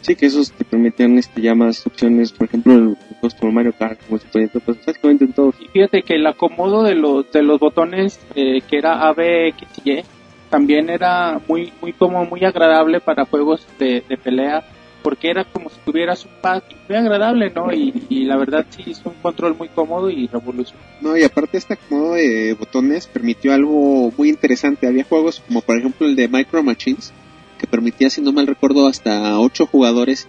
sí 0.00 0.14
que 0.16 0.26
esos 0.26 0.52
te 0.52 0.64
permitían 0.64 1.18
este 1.18 1.40
ya 1.42 1.54
más 1.54 1.86
opciones, 1.86 2.32
por 2.32 2.46
ejemplo, 2.48 2.72
el 2.74 2.96
juegos 3.20 3.34
como 3.34 3.52
Mario 3.52 3.72
Kart, 3.78 4.00
como 4.06 4.18
Super 4.18 4.42
Nintendo, 4.42 4.64
pues 4.64 4.78
prácticamente 4.78 5.24
en 5.24 5.32
todos. 5.32 5.54
Y 5.60 5.68
fíjate 5.68 6.02
que 6.02 6.14
el 6.14 6.26
acomodo 6.26 6.82
de 6.82 6.94
los 6.94 7.30
de 7.32 7.42
los 7.42 7.58
botones 7.60 8.18
eh, 8.34 8.60
que 8.68 8.78
era 8.78 9.06
A, 9.08 9.12
B, 9.12 9.48
X 9.48 9.68
y 9.84 9.90
Y 9.92 10.02
también 10.50 10.88
era 10.88 11.40
muy 11.46 11.72
muy 11.82 11.92
cómodo, 11.92 12.24
muy 12.24 12.44
agradable 12.44 13.00
para 13.00 13.24
juegos 13.26 13.66
de, 13.78 14.02
de 14.08 14.16
pelea 14.16 14.64
porque 15.08 15.30
era 15.30 15.42
como 15.42 15.70
si 15.70 15.76
tuvieras 15.86 16.26
un 16.26 16.32
pad 16.42 16.62
muy 16.86 16.98
agradable, 16.98 17.48
¿no? 17.48 17.72
Y, 17.72 18.26
la 18.26 18.36
verdad 18.36 18.66
sí 18.68 18.90
es 18.90 19.00
un 19.06 19.14
control 19.14 19.56
muy 19.56 19.68
cómodo 19.68 20.10
y 20.10 20.26
revolucionario. 20.26 20.86
No, 21.00 21.16
y 21.16 21.22
aparte 21.22 21.56
este 21.56 21.72
acomodo 21.72 22.12
de 22.12 22.52
botones 22.52 23.06
permitió 23.06 23.54
algo 23.54 24.12
muy 24.18 24.28
interesante. 24.28 24.86
Había 24.86 25.04
juegos 25.04 25.40
como 25.48 25.62
por 25.62 25.78
ejemplo 25.78 26.06
el 26.06 26.14
de 26.14 26.28
Micro 26.28 26.62
Machines, 26.62 27.14
que 27.56 27.66
permitía, 27.66 28.10
si 28.10 28.20
no 28.20 28.32
mal 28.32 28.46
recuerdo, 28.46 28.86
hasta 28.86 29.40
8 29.40 29.64
jugadores 29.64 30.28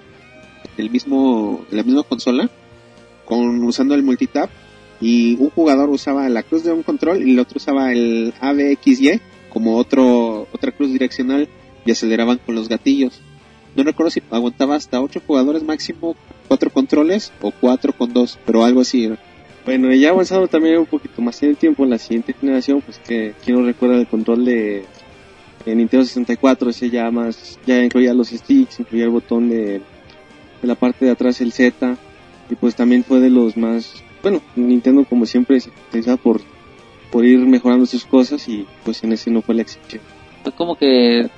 del 0.77 0.89
mismo, 0.89 1.65
de 1.69 1.75
la 1.75 1.83
misma 1.83 2.03
consola, 2.03 2.49
con, 3.25 3.61
usando 3.65 3.95
el 3.95 4.03
multitap. 4.03 4.49
Y 5.01 5.35
un 5.41 5.49
jugador 5.49 5.89
usaba 5.89 6.29
la 6.29 6.43
cruz 6.43 6.63
de 6.63 6.71
un 6.71 6.83
control 6.83 7.21
y 7.21 7.31
el 7.33 7.39
otro 7.39 7.57
usaba 7.57 7.91
el 7.91 8.33
ABXY 8.39 9.19
como 9.49 9.75
otro, 9.75 10.47
otra 10.53 10.71
cruz 10.71 10.93
direccional 10.93 11.49
y 11.85 11.91
aceleraban 11.91 12.37
con 12.37 12.55
los 12.55 12.69
gatillos. 12.69 13.19
No 13.79 13.85
recuerdo 13.85 14.11
si 14.11 14.21
aguantaba 14.29 14.75
hasta 14.75 15.01
8 15.01 15.21
jugadores 15.25 15.63
máximo, 15.63 16.17
4 16.49 16.69
controles 16.69 17.31
o 17.39 17.51
4 17.51 17.93
con 17.93 18.11
2, 18.11 18.39
pero 18.45 18.65
algo 18.65 18.81
así 18.81 19.05
era. 19.05 19.17
Bueno, 19.63 19.93
y 19.93 20.01
ya 20.01 20.09
avanzado 20.09 20.49
también 20.49 20.79
un 20.79 20.85
poquito 20.85 21.21
más 21.21 21.41
en 21.43 21.51
el 21.51 21.55
tiempo, 21.55 21.85
en 21.85 21.91
la 21.91 21.97
siguiente 21.97 22.33
generación, 22.33 22.81
pues 22.81 22.99
que 22.99 23.35
quien 23.41 23.57
no 23.57 23.65
recuerda 23.65 23.95
el 23.95 24.05
control 24.07 24.43
de, 24.43 24.83
de 25.65 25.75
Nintendo 25.75 26.05
64, 26.05 26.71
ese 26.71 26.89
ya 26.89 27.09
más, 27.09 27.57
ya 27.65 27.81
incluía 27.81 28.13
los 28.13 28.27
sticks, 28.27 28.81
incluía 28.81 29.05
el 29.05 29.11
botón 29.11 29.47
de, 29.47 29.79
de 30.61 30.67
la 30.67 30.75
parte 30.75 31.05
de 31.05 31.11
atrás, 31.11 31.39
el 31.39 31.53
Z, 31.53 31.95
y 32.49 32.55
pues 32.55 32.75
también 32.75 33.05
fue 33.05 33.21
de 33.21 33.29
los 33.29 33.55
más, 33.55 34.03
bueno, 34.21 34.41
Nintendo 34.57 35.05
como 35.05 35.25
siempre 35.25 35.57
se 35.61 35.69
caracteriza 35.69 36.17
por, 36.17 36.41
por 37.13 37.23
ir 37.23 37.39
mejorando 37.39 37.85
sus 37.85 38.03
cosas 38.03 38.45
y 38.49 38.67
pues 38.83 39.01
en 39.05 39.13
ese 39.13 39.31
no 39.31 39.41
fue 39.41 39.55
la 39.55 39.61
excepción. 39.61 40.01
Fue 40.43 40.51
como 40.51 40.75
que 40.75 41.29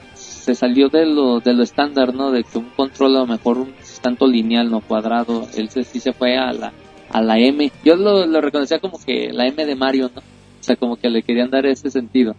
se 0.41 0.55
salió 0.55 0.89
de 0.89 1.05
lo, 1.05 1.39
de 1.39 1.53
lo 1.53 1.63
estándar, 1.63 2.13
¿no? 2.13 2.31
De 2.31 2.43
que 2.43 2.57
un 2.57 2.69
control 2.75 3.15
a 3.15 3.19
lo 3.19 3.27
mejor 3.27 3.59
un 3.59 3.73
tanto 4.01 4.27
lineal, 4.27 4.69
no 4.69 4.81
cuadrado. 4.81 5.47
Él 5.55 5.69
se, 5.69 5.83
sí 5.83 5.99
se 5.99 6.13
fue 6.13 6.37
a 6.37 6.51
la, 6.51 6.73
a 7.09 7.21
la 7.21 7.37
M. 7.37 7.71
Yo 7.83 7.95
lo, 7.95 8.25
lo 8.25 8.41
reconocía 8.41 8.79
como 8.79 8.99
que 8.99 9.31
la 9.31 9.45
M 9.47 9.65
de 9.65 9.75
Mario, 9.75 10.09
¿no? 10.13 10.21
O 10.21 10.63
sea, 10.63 10.75
como 10.75 10.95
que 10.95 11.09
le 11.09 11.23
querían 11.23 11.49
dar 11.49 11.65
ese 11.65 11.89
sentido, 11.89 12.35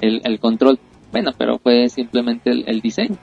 el, 0.00 0.20
el 0.24 0.38
control. 0.38 0.78
Bueno, 1.10 1.32
pero 1.36 1.58
fue 1.58 1.88
simplemente 1.88 2.50
el, 2.50 2.64
el 2.66 2.80
diseño. 2.80 3.16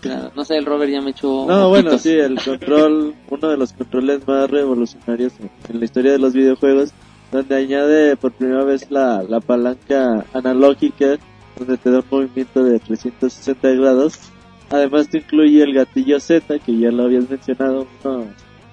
Claro, 0.00 0.30
no 0.34 0.44
sé, 0.44 0.56
el 0.56 0.66
Robert 0.66 0.92
ya 0.92 1.00
me 1.00 1.10
echó. 1.10 1.46
No, 1.46 1.68
bueno, 1.68 1.96
sí, 1.98 2.10
el 2.10 2.40
control, 2.42 3.14
uno 3.30 3.48
de 3.48 3.56
los 3.56 3.72
controles 3.72 4.26
más 4.26 4.50
revolucionarios 4.50 5.32
en, 5.40 5.50
en 5.68 5.78
la 5.78 5.84
historia 5.84 6.12
de 6.12 6.18
los 6.18 6.34
videojuegos, 6.34 6.92
donde 7.32 7.54
añade 7.56 8.16
por 8.16 8.32
primera 8.32 8.64
vez 8.64 8.90
la, 8.90 9.22
la 9.22 9.40
palanca 9.40 10.24
analógica, 10.32 11.18
donde 11.58 11.76
te 11.76 11.90
da 11.90 11.98
un 12.00 12.04
movimiento 12.10 12.62
de 12.64 12.78
360 12.78 13.70
grados. 13.70 14.18
Además 14.70 15.08
te 15.08 15.18
incluye 15.18 15.62
el 15.62 15.72
gatillo 15.74 16.18
Z, 16.20 16.58
que 16.58 16.76
ya 16.78 16.90
lo 16.90 17.04
habías 17.04 17.28
mencionado. 17.30 17.86
uno- 18.04 18.26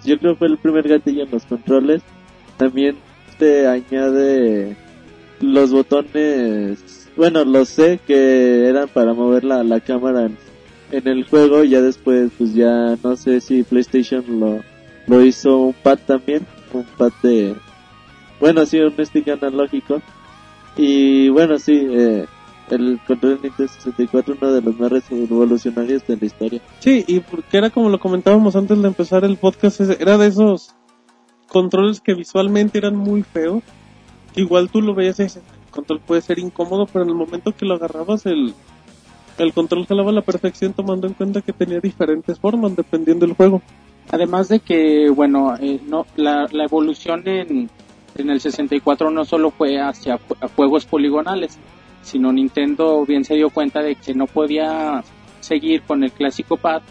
yo 0.03 0.19
creo 0.19 0.33
que 0.33 0.39
fue 0.39 0.47
el 0.47 0.57
primer 0.57 0.87
gatillo 0.87 1.23
en 1.23 1.31
los 1.31 1.45
controles. 1.45 2.01
También 2.57 2.97
te 3.37 3.67
añade 3.67 4.75
los 5.39 5.71
botones, 5.71 7.09
bueno, 7.15 7.43
los 7.45 7.69
C 7.69 7.99
que 8.05 8.67
eran 8.67 8.87
para 8.89 9.13
mover 9.13 9.43
la, 9.43 9.63
la 9.63 9.79
cámara 9.79 10.25
en, 10.25 10.37
en 10.91 11.07
el 11.07 11.23
juego. 11.25 11.63
Ya 11.63 11.81
después, 11.81 12.31
pues 12.37 12.53
ya 12.53 12.97
no 13.03 13.15
sé 13.15 13.39
si 13.39 13.63
PlayStation 13.63 14.23
lo, 14.39 14.61
lo 15.07 15.23
hizo 15.23 15.57
un 15.57 15.73
pad 15.73 15.99
también, 16.05 16.45
un 16.73 16.83
pad 16.97 17.11
de, 17.21 17.55
bueno, 18.39 18.65
sí, 18.65 18.79
un 18.79 18.93
stick 19.05 19.27
analógico. 19.29 20.01
Y 20.75 21.29
bueno, 21.29 21.59
sí, 21.59 21.87
eh, 21.89 22.25
el 22.69 22.99
control 23.05 23.41
de 23.41 23.49
Nintendo 23.49 23.73
64, 23.73 24.35
uno 24.39 24.51
de 24.51 24.61
los 24.61 24.79
más 24.79 24.91
revolucionarios 25.09 26.05
de 26.07 26.17
la 26.17 26.25
historia. 26.25 26.61
Sí, 26.79 27.03
y 27.07 27.19
porque 27.19 27.57
era 27.57 27.69
como 27.69 27.89
lo 27.89 27.99
comentábamos 27.99 28.55
antes 28.55 28.81
de 28.81 28.87
empezar 28.87 29.23
el 29.25 29.37
podcast, 29.37 29.81
era 29.81 30.17
de 30.17 30.27
esos 30.27 30.73
controles 31.47 32.01
que 32.01 32.13
visualmente 32.13 32.77
eran 32.77 32.95
muy 32.95 33.23
feos. 33.23 33.63
Igual 34.35 34.69
tú 34.69 34.81
lo 34.81 34.95
veías 34.95 35.19
y 35.19 35.23
dices, 35.23 35.43
el 35.65 35.71
control 35.71 35.99
puede 35.99 36.21
ser 36.21 36.39
incómodo, 36.39 36.87
pero 36.87 37.03
en 37.03 37.09
el 37.09 37.15
momento 37.15 37.55
que 37.55 37.65
lo 37.65 37.75
agarrabas 37.75 38.25
el, 38.25 38.53
el 39.37 39.53
control 39.53 39.85
jalaba 39.85 40.09
a 40.09 40.13
la 40.13 40.21
perfección 40.21 40.73
tomando 40.73 41.07
en 41.07 41.13
cuenta 41.13 41.41
que 41.41 41.53
tenía 41.53 41.79
diferentes 41.79 42.39
formas 42.39 42.75
dependiendo 42.75 43.25
del 43.25 43.35
juego. 43.35 43.61
Además 44.11 44.49
de 44.49 44.59
que, 44.59 45.09
bueno, 45.09 45.55
eh, 45.59 45.79
no, 45.87 46.05
la, 46.15 46.47
la 46.51 46.65
evolución 46.65 47.27
en, 47.27 47.69
en 48.15 48.29
el 48.29 48.41
64 48.41 49.11
no 49.11 49.25
solo 49.25 49.51
fue 49.51 49.79
hacia 49.79 50.19
juegos 50.55 50.85
poligonales, 50.85 51.57
sino 52.03 52.31
Nintendo 52.31 53.05
bien 53.05 53.23
se 53.23 53.35
dio 53.35 53.49
cuenta 53.49 53.81
de 53.81 53.95
que 53.95 54.13
no 54.13 54.27
podía 54.27 55.03
seguir 55.39 55.81
con 55.81 56.03
el 56.03 56.11
clásico 56.11 56.57
pad 56.57 56.81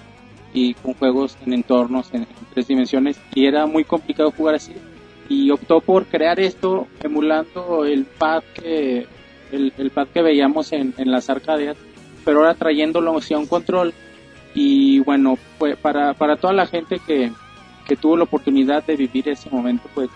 y 0.53 0.75
con 0.75 0.95
juegos 0.95 1.39
en 1.47 1.55
entornos 1.55 2.13
en, 2.13 2.23
en 2.23 2.29
tres 2.53 2.67
dimensiones 2.67 3.21
y 3.35 3.47
era 3.47 3.67
muy 3.67 3.85
complicado 3.85 4.33
jugar 4.33 4.57
así. 4.57 4.75
Y 5.29 5.51
optó 5.51 5.81
por 5.81 6.07
crear 6.07 6.41
esto 6.41 6.89
emulando 7.03 7.85
el 7.85 8.05
pad 8.05 8.43
que 8.55 9.07
el, 9.53 9.73
el 9.79 9.91
pad 9.91 10.09
que 10.09 10.23
veíamos 10.23 10.73
en, 10.73 10.95
en 10.99 11.11
las 11.11 11.31
arcadias 11.31 11.77
pero 12.25 12.41
ahora 12.41 12.55
trayéndolo 12.55 13.17
hacia 13.17 13.39
un 13.39 13.47
control. 13.47 13.93
Y 14.55 14.99
bueno 15.01 15.37
fue 15.59 15.77
para, 15.77 16.13
para 16.15 16.37
toda 16.37 16.53
la 16.53 16.67
gente 16.67 17.01
que, 17.07 17.33
que 17.87 17.97
tuvo 17.97 18.17
la 18.17 18.25
oportunidad 18.25 18.85
de 18.85 18.97
vivir 18.97 19.29
ese 19.29 19.49
momento 19.49 19.89
pues 19.95 20.11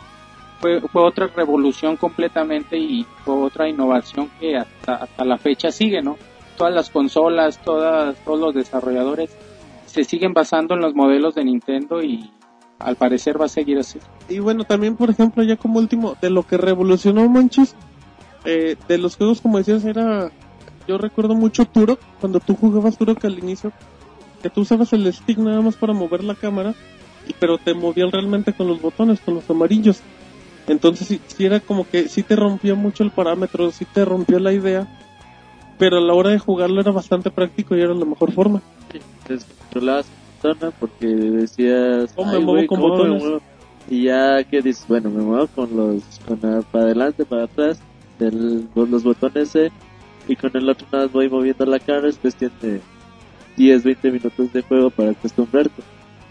fue, 0.60 0.80
fue 0.80 1.02
otra 1.02 1.28
revolución 1.28 1.96
completamente 1.96 2.76
y 2.76 3.06
fue 3.24 3.34
otra 3.34 3.68
innovación 3.68 4.30
que 4.40 4.56
hasta, 4.56 4.96
hasta 4.96 5.24
la 5.24 5.38
fecha 5.38 5.70
sigue 5.70 6.02
no 6.02 6.16
todas 6.56 6.72
las 6.72 6.90
consolas 6.90 7.58
todas 7.62 8.16
todos 8.24 8.40
los 8.40 8.54
desarrolladores 8.54 9.30
se 9.86 10.04
siguen 10.04 10.32
basando 10.32 10.74
en 10.74 10.80
los 10.80 10.94
modelos 10.94 11.34
de 11.34 11.44
Nintendo 11.44 12.02
y 12.02 12.30
al 12.78 12.96
parecer 12.96 13.40
va 13.40 13.46
a 13.46 13.48
seguir 13.48 13.78
así 13.78 13.98
Y 14.28 14.38
bueno, 14.38 14.64
también, 14.64 14.96
por 14.96 15.10
ejemplo, 15.10 15.42
ya 15.42 15.56
como 15.56 15.78
último, 15.78 16.16
de 16.20 16.30
lo 16.30 16.42
que 16.42 16.56
revolucionó 16.56 17.28
Manches, 17.28 17.74
eh, 18.44 18.76
de 18.86 18.98
los 18.98 19.16
juegos, 19.16 19.40
como 19.40 19.58
decías, 19.58 19.84
era. 19.84 20.30
Yo 20.86 20.98
recuerdo 20.98 21.34
mucho 21.34 21.64
Turok, 21.64 21.98
cuando 22.20 22.38
tú 22.38 22.54
jugabas 22.54 22.96
Turok 22.96 23.24
al 23.24 23.38
inicio, 23.38 23.72
que 24.40 24.50
tú 24.50 24.60
usabas 24.60 24.92
el 24.92 25.12
stick 25.12 25.38
nada 25.38 25.60
más 25.60 25.74
para 25.76 25.92
mover 25.92 26.22
la 26.22 26.36
cámara, 26.36 26.74
pero 27.40 27.58
te 27.58 27.74
movían 27.74 28.12
realmente 28.12 28.52
con 28.52 28.68
los 28.68 28.80
botones, 28.80 29.18
con 29.20 29.34
los 29.34 29.50
amarillos. 29.50 30.00
Entonces, 30.68 31.06
sí, 31.06 31.20
sí 31.28 31.44
era 31.46 31.60
como 31.60 31.88
que 31.88 32.08
sí 32.08 32.22
te 32.22 32.34
rompía 32.36 32.74
mucho 32.74 33.04
el 33.04 33.10
parámetro, 33.12 33.70
sí 33.70 33.84
te 33.84 34.04
rompió 34.04 34.38
la 34.40 34.52
idea, 34.52 34.86
pero 35.78 35.98
a 35.98 36.00
la 36.00 36.12
hora 36.14 36.30
de 36.30 36.38
jugarlo 36.38 36.80
era 36.80 36.90
bastante 36.90 37.30
práctico 37.30 37.76
y 37.76 37.80
era 37.82 37.94
la 37.94 38.04
mejor 38.04 38.32
forma. 38.32 38.62
Entonces 38.92 39.46
controlabas 39.60 40.06
con 40.42 40.52
botón 40.54 40.74
porque 40.80 41.06
decías, 41.06 42.12
¿Cómo 42.14 42.32
me 42.32 42.38
"Ay, 42.38 42.44
muevo 42.44 42.66
con 42.66 42.80
¿cómo 42.80 42.88
me 42.88 42.90
botones?" 43.04 43.22
muevo? 43.22 43.40
Y 43.88 44.02
ya 44.04 44.42
que 44.42 44.62
dices, 44.62 44.84
bueno, 44.88 45.10
me 45.10 45.22
muevo 45.22 45.46
con 45.48 45.76
los, 45.76 46.02
con 46.26 46.38
la- 46.42 46.62
para 46.62 46.86
adelante, 46.86 47.24
para 47.24 47.44
atrás, 47.44 47.80
del- 48.18 48.68
con 48.74 48.90
los 48.90 49.04
botones 49.04 49.50
C, 49.50 49.70
y 50.26 50.34
con 50.34 50.50
el 50.54 50.68
otro 50.68 50.86
nada 50.92 51.06
voy 51.06 51.28
moviendo 51.28 51.64
la 51.66 51.78
cámara, 51.78 52.08
es 52.08 52.18
cuestión 52.18 52.50
de 52.60 52.80
10, 53.56 53.84
20 53.84 54.10
minutos 54.10 54.52
de 54.52 54.62
juego 54.62 54.90
para 54.90 55.12
acostumbrarte. 55.12 55.82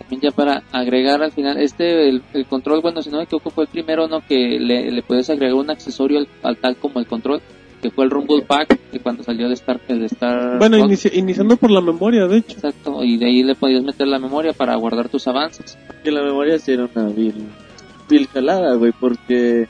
También 0.09 0.21
ya 0.21 0.31
para 0.31 0.61
agregar 0.71 1.23
al 1.23 1.31
final, 1.31 1.57
este, 1.57 2.09
el, 2.09 2.21
el 2.33 2.45
control, 2.45 2.81
bueno, 2.81 3.01
si 3.01 3.09
no 3.09 3.17
me 3.17 3.23
equivoco, 3.23 3.49
fue 3.49 3.63
el 3.63 3.69
primero, 3.69 4.07
¿no? 4.07 4.21
Que 4.21 4.59
le, 4.59 4.91
le 4.91 5.01
puedes 5.01 5.29
agregar 5.31 5.55
un 5.55 5.69
accesorio 5.71 6.19
al, 6.19 6.27
al 6.43 6.57
tal 6.57 6.75
como 6.77 6.99
el 6.99 7.07
control, 7.07 7.41
que 7.81 7.89
fue 7.89 8.05
el 8.05 8.11
Rumble 8.11 8.43
Pack, 8.43 8.79
que 8.91 8.99
cuando 8.99 9.23
salió 9.23 9.47
de 9.47 9.55
Star, 9.55 9.79
de 9.87 10.05
Star 10.05 10.59
Bueno, 10.59 10.77
inici- 10.77 11.11
iniciando 11.13 11.57
por 11.57 11.71
la 11.71 11.81
memoria, 11.81 12.27
de 12.27 12.37
hecho. 12.37 12.53
Exacto, 12.53 13.03
y 13.03 13.17
de 13.17 13.25
ahí 13.25 13.41
le 13.43 13.55
podías 13.55 13.83
meter 13.83 14.07
la 14.07 14.19
memoria 14.19 14.53
para 14.53 14.75
guardar 14.75 15.09
tus 15.09 15.27
avances. 15.27 15.75
Que 16.03 16.11
la 16.11 16.21
memoria 16.21 16.59
sí 16.59 16.71
era 16.73 16.87
una 16.95 17.07
vil, 17.09 17.33
vil 18.07 18.27
jalada, 18.27 18.75
güey, 18.75 18.91
porque 18.99 19.67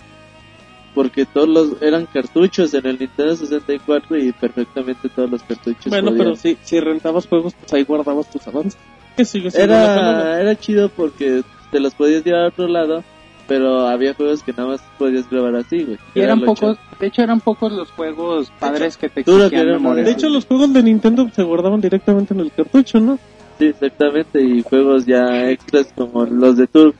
porque 0.94 1.25
todos 1.25 1.50
los 1.50 1.82
eran 1.82 2.06
cartuchos 2.06 2.74
en 2.74 2.86
el 2.88 2.98
Nintendo 2.98 3.36
64 3.36 4.18
y 4.18 4.32
perfectamente 4.32 5.10
todos 5.10 5.30
los 5.30 5.44
cartuchos 5.44 5.88
Bueno, 5.88 6.12
podían- 6.12 6.24
pero 6.25 6.36
si, 6.38 6.58
si 6.63 6.80
rentabas 6.80 7.27
juegos, 7.27 7.54
pues 7.60 7.74
ahí 7.74 7.84
guardabas 7.84 8.30
tus 8.30 8.48
avances. 8.48 8.77
Que 9.17 9.25
sigue 9.25 9.50
era, 9.53 10.41
era 10.41 10.55
chido 10.55 10.89
porque 10.89 11.43
te 11.72 11.79
los 11.79 11.93
podías 11.93 12.24
llevar 12.24 12.45
a 12.45 12.48
otro 12.48 12.67
lado, 12.67 13.03
pero 13.48 13.88
había 13.88 14.13
juegos 14.13 14.43
que 14.43 14.51
nada 14.51 14.69
más 14.69 14.81
podías 14.98 15.29
grabar 15.29 15.55
así, 15.55 15.84
güey. 15.84 15.98
y 16.13 16.19
Era 16.19 16.34
eran 16.34 16.41
pocos 16.41 16.77
de 17.00 17.07
hecho 17.07 17.22
eran 17.22 17.39
pocos 17.39 17.72
los 17.72 17.91
juegos 17.91 18.51
padres 18.60 18.98
que 18.98 19.10
te 19.10 19.22
exigían 19.22 19.67
uno 19.67 19.74
memoria 19.74 20.03
De 20.03 20.12
hecho, 20.12 20.29
los 20.29 20.45
juegos 20.45 20.74
de 20.74 20.84
Nintendo 20.84 21.29
se 21.34 21.43
guardaban 21.43 21.81
directamente 21.81 22.34
en 22.34 22.39
el 22.41 22.51
cartucho, 22.51 23.00
¿no? 23.00 23.19
Sí, 23.57 23.67
exactamente, 23.67 24.41
y 24.41 24.62
juegos 24.63 25.05
ya 25.05 25.50
extras 25.50 25.88
como 25.95 26.25
los 26.25 26.57
de 26.57 26.67
Turk. 26.67 26.95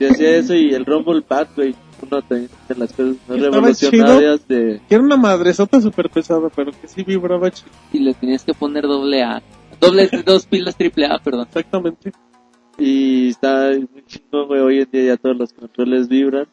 Yo 0.00 0.10
hacía 0.10 0.36
eso 0.36 0.54
y 0.54 0.72
el 0.72 0.86
Rumble 0.86 1.22
Pack, 1.22 1.56
güey, 1.56 1.74
uno 2.02 2.22
también 2.22 2.50
de 2.68 2.74
las 2.76 2.92
cosas 2.92 3.16
más 3.26 3.40
revolucionarias 3.40 4.46
de... 4.46 4.80
Que 4.88 4.94
era 4.94 5.04
una 5.04 5.16
madresota 5.16 5.80
súper 5.80 6.08
pesada, 6.08 6.48
pero 6.54 6.70
que 6.72 6.86
sí 6.86 7.02
vibraba 7.02 7.50
chido. 7.50 7.70
Y 7.92 7.98
le 7.98 8.14
tenías 8.14 8.44
que 8.44 8.54
poner 8.54 8.84
doble 8.84 9.22
A. 9.22 9.42
Doble, 9.80 10.08
dos 10.24 10.46
pilas 10.46 10.76
triple 10.76 11.06
A, 11.06 11.18
perdón. 11.18 11.46
Exactamente. 11.48 12.12
Y 12.78 13.28
está 13.30 13.70
muy 13.72 14.04
chingón, 14.06 14.46
güey, 14.48 14.60
hoy 14.60 14.80
en 14.80 14.88
día 14.90 15.04
ya 15.04 15.16
todos 15.16 15.36
los 15.36 15.52
controles 15.52 16.08
vibran. 16.08 16.46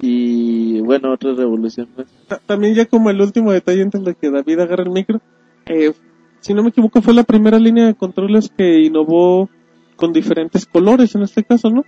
Y 0.00 0.80
bueno, 0.80 1.12
otra 1.12 1.32
revolución 1.34 1.88
más. 1.96 2.06
Ta- 2.28 2.40
También 2.44 2.74
ya 2.74 2.84
como 2.86 3.10
el 3.10 3.20
último 3.20 3.50
detalle 3.52 3.82
antes 3.82 4.04
de 4.04 4.14
que 4.14 4.30
David 4.30 4.60
agarre 4.60 4.82
el 4.84 4.90
micro. 4.90 5.20
eh, 5.66 5.92
si 6.40 6.54
no 6.54 6.62
me 6.62 6.68
equivoco, 6.68 7.00
fue 7.02 7.14
la 7.14 7.24
primera 7.24 7.58
línea 7.58 7.86
de 7.86 7.94
controles 7.94 8.52
que 8.56 8.80
innovó 8.82 9.48
con 9.96 10.12
diferentes 10.12 10.66
colores 10.66 11.14
en 11.14 11.22
este 11.22 11.42
caso, 11.42 11.70
¿no? 11.70 11.82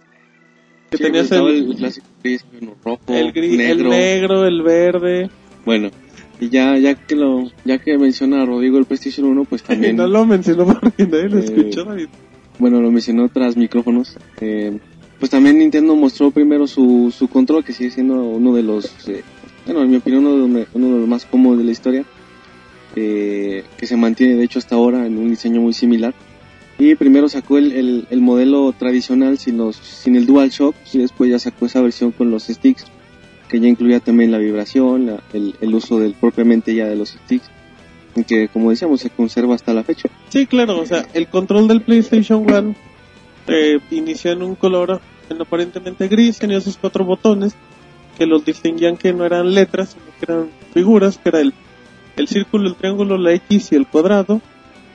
Que 0.91 0.97
Sí, 0.97 1.03
tenías 1.05 1.31
el, 1.31 1.47
el 1.71 1.77
clásico 1.77 2.07
gris, 2.25 2.45
bueno, 2.51 2.75
rojo, 2.83 3.01
el 3.09 3.31
gris, 3.33 3.57
negro. 3.57 3.85
el 3.85 3.89
negro, 3.91 4.45
el 4.47 4.63
verde. 4.63 5.31
Bueno, 5.67 5.91
y 6.41 6.49
ya, 6.51 6.77
ya 6.79 6.95
que 6.95 7.17
lo, 7.17 7.51
ya 7.65 7.79
que 7.79 7.99
menciona 7.99 8.43
a 8.43 8.47
Rodrigo 8.47 8.79
el 8.79 8.85
PlayStation 8.85 9.27
1, 9.27 9.45
pues 9.45 9.63
también, 9.65 9.97
no 9.97 10.07
lo 10.07 10.25
mencionó 10.27 10.67
porque 10.67 11.07
nadie 11.07 11.29
lo 11.29 11.39
Eh, 11.39 11.45
escuchó, 11.45 11.85
David. 11.85 12.09
bueno, 12.59 12.81
lo 12.81 12.91
mencionó 12.91 13.29
tras 13.29 13.57
micrófonos. 13.57 14.17
Eh, 14.41 14.79
pues 15.19 15.31
también 15.31 15.59
Nintendo 15.59 15.97
mostró 15.97 16.31
primero 16.31 16.67
su, 16.67 17.13
su 17.17 17.29
control, 17.29 17.65
que 17.65 17.73
sigue 17.73 17.91
siendo 17.91 18.15
uno 18.23 18.55
de 18.55 18.63
los, 18.63 19.09
eh, 19.09 19.23
bueno, 19.67 19.83
en 19.83 19.91
mi 19.91 19.97
opinión, 19.97 20.25
uno 20.27 20.47
de, 20.47 20.61
los- 20.61 20.69
uno 20.75 20.87
de 20.95 20.99
los 21.01 21.09
más 21.09 21.25
cómodos 21.27 21.59
de 21.59 21.65
la 21.65 21.73
historia. 21.73 22.05
eh, 22.97 23.65
que 23.77 23.87
se 23.87 23.97
mantiene 23.97 24.35
de 24.37 24.45
hecho 24.45 24.59
hasta 24.59 24.75
ahora 24.75 25.07
en 25.07 25.19
un 25.19 25.29
diseño 25.31 25.61
muy 25.61 25.73
similar. 25.73 26.15
Y 26.79 26.95
primero 26.95 27.29
sacó 27.29 27.59
el, 27.59 27.73
el, 27.73 28.07
el 28.11 28.21
modelo 28.21 28.73
tradicional 28.73 29.39
sin 29.39 29.57
los, 29.59 29.77
sin 29.77 30.17
el 30.17 30.27
DualShock 30.27 30.75
y 30.93 30.99
después 30.99 31.31
ya 31.31 31.39
sacó 31.39 31.67
esa 31.67 31.81
versión 31.83 32.13
con 32.13 32.31
los 32.31 32.45
sticks 32.47 32.85
que 33.49 33.61
ya 33.61 33.69
incluía 33.69 34.01
también 34.01 34.31
la 34.31 34.39
vibración, 34.39 35.07
la- 35.07 35.23
el, 35.33 35.55
el 35.61 35.75
uso 35.75 35.99
del 36.01 36.15
propiamente 36.15 36.75
ya 36.75 36.87
de 36.87 36.97
los 36.97 37.11
sticks, 37.11 37.51
que 38.27 38.49
como 38.49 38.71
decíamos 38.71 39.01
se 39.01 39.11
conserva 39.11 39.55
hasta 39.55 39.73
la 39.75 39.85
fecha. 39.85 40.09
Sí, 40.29 40.47
claro, 40.47 40.81
o 40.81 40.87
sea, 40.87 41.07
el 41.15 41.29
control 41.29 41.69
del 41.69 41.83
PlayStation 41.83 42.43
1 42.47 42.75
eh, 43.49 43.79
inició 43.91 44.33
en 44.33 44.43
un 44.43 44.55
color 44.55 45.01
en 45.31 45.41
aparentemente 45.41 46.09
gris, 46.09 46.39
tenía 46.39 46.61
sus 46.61 46.77
cuatro 46.77 47.05
botones 47.05 47.55
que 48.17 48.27
los 48.27 48.45
distinguían 48.45 48.97
que 48.97 49.13
no 49.13 49.25
eran 49.25 49.55
letras, 49.55 49.91
sino 49.91 50.05
que 50.19 50.33
eran 50.33 50.49
figuras, 50.75 51.19
que 51.19 51.29
era 51.29 51.41
el, 51.41 51.55
el 52.17 52.27
círculo, 52.29 52.69
el 52.69 52.75
triángulo, 52.75 53.17
la 53.17 53.33
X 53.35 53.71
y 53.73 53.77
el 53.77 53.87
cuadrado. 53.87 54.41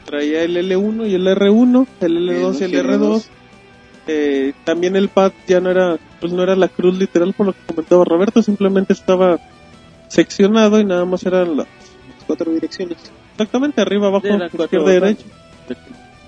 Traía 0.05 0.43
el 0.43 0.57
L1 0.57 1.09
y 1.09 1.15
el 1.15 1.25
R1, 1.27 1.87
el 2.01 2.17
L2 2.29 2.59
y 2.59 2.63
el 2.65 2.85
R2. 2.85 3.25
Eh, 4.07 4.53
también 4.65 4.97
el 4.97 5.07
pad 5.07 5.31
ya 5.47 5.61
no 5.61 5.69
era, 5.71 5.97
pues 6.23 6.31
no 6.31 6.41
era 6.41 6.55
la 6.55 6.69
cruz 6.69 6.97
literal 6.97 7.33
por 7.33 7.47
lo 7.47 7.51
que 7.51 7.59
comentaba 7.67 8.05
Roberto, 8.05 8.41
simplemente 8.41 8.93
estaba 8.93 9.39
seccionado 10.07 10.79
y 10.79 10.85
nada 10.85 11.03
más 11.03 11.25
eran 11.25 11.57
las 11.57 11.67
Cuatro 12.25 12.49
direcciones. 12.53 12.97
exactamente 13.33 13.81
arriba, 13.81 14.07
abajo, 14.07 14.25
cuatro 14.29 14.63
izquierda 14.63 14.89
derecha. 14.91 15.25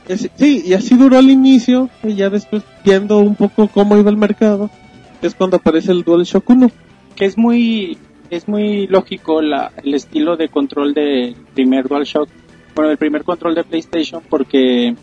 Es- 0.09 0.29
sí, 0.35 0.63
y 0.65 0.73
así 0.73 0.95
duró 0.97 1.17
al 1.17 1.29
inicio, 1.29 1.89
y 2.03 2.15
ya 2.15 2.29
después, 2.29 2.63
viendo 2.83 3.19
un 3.19 3.35
poco 3.35 3.69
cómo 3.69 3.97
iba 3.97 4.09
el 4.09 4.17
mercado, 4.17 4.69
es 5.21 5.33
cuando 5.33 5.55
aparece 5.55 5.93
el 5.93 6.03
DualShock 6.03 6.49
1. 6.49 6.71
que 7.15 7.23
es 7.25 7.37
muy 7.37 7.97
es 8.29 8.49
muy 8.49 8.87
lógico 8.87 9.41
la, 9.41 9.71
el 9.81 9.93
estilo 9.93 10.35
de 10.35 10.49
control 10.49 10.93
del 10.93 11.35
primer 11.53 11.87
DualShock, 11.87 12.27
bueno, 12.75 12.91
el 12.91 12.97
primer 12.97 13.23
control 13.23 13.55
de 13.55 13.63
PlayStation 13.63 14.21
porque 14.29 14.93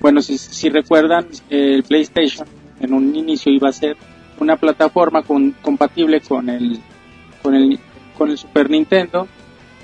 bueno, 0.00 0.20
si, 0.20 0.36
si 0.36 0.68
recuerdan 0.68 1.26
el 1.48 1.82
PlayStation 1.84 2.46
en 2.80 2.92
un 2.92 3.16
inicio 3.16 3.50
iba 3.50 3.70
a 3.70 3.72
ser 3.72 3.96
una 4.38 4.56
plataforma 4.56 5.22
con- 5.22 5.52
compatible 5.62 6.20
con 6.20 6.48
el 6.48 6.78
con 7.42 7.54
el 7.54 7.78
con 8.16 8.30
el 8.30 8.38
Super 8.38 8.70
Nintendo 8.70 9.26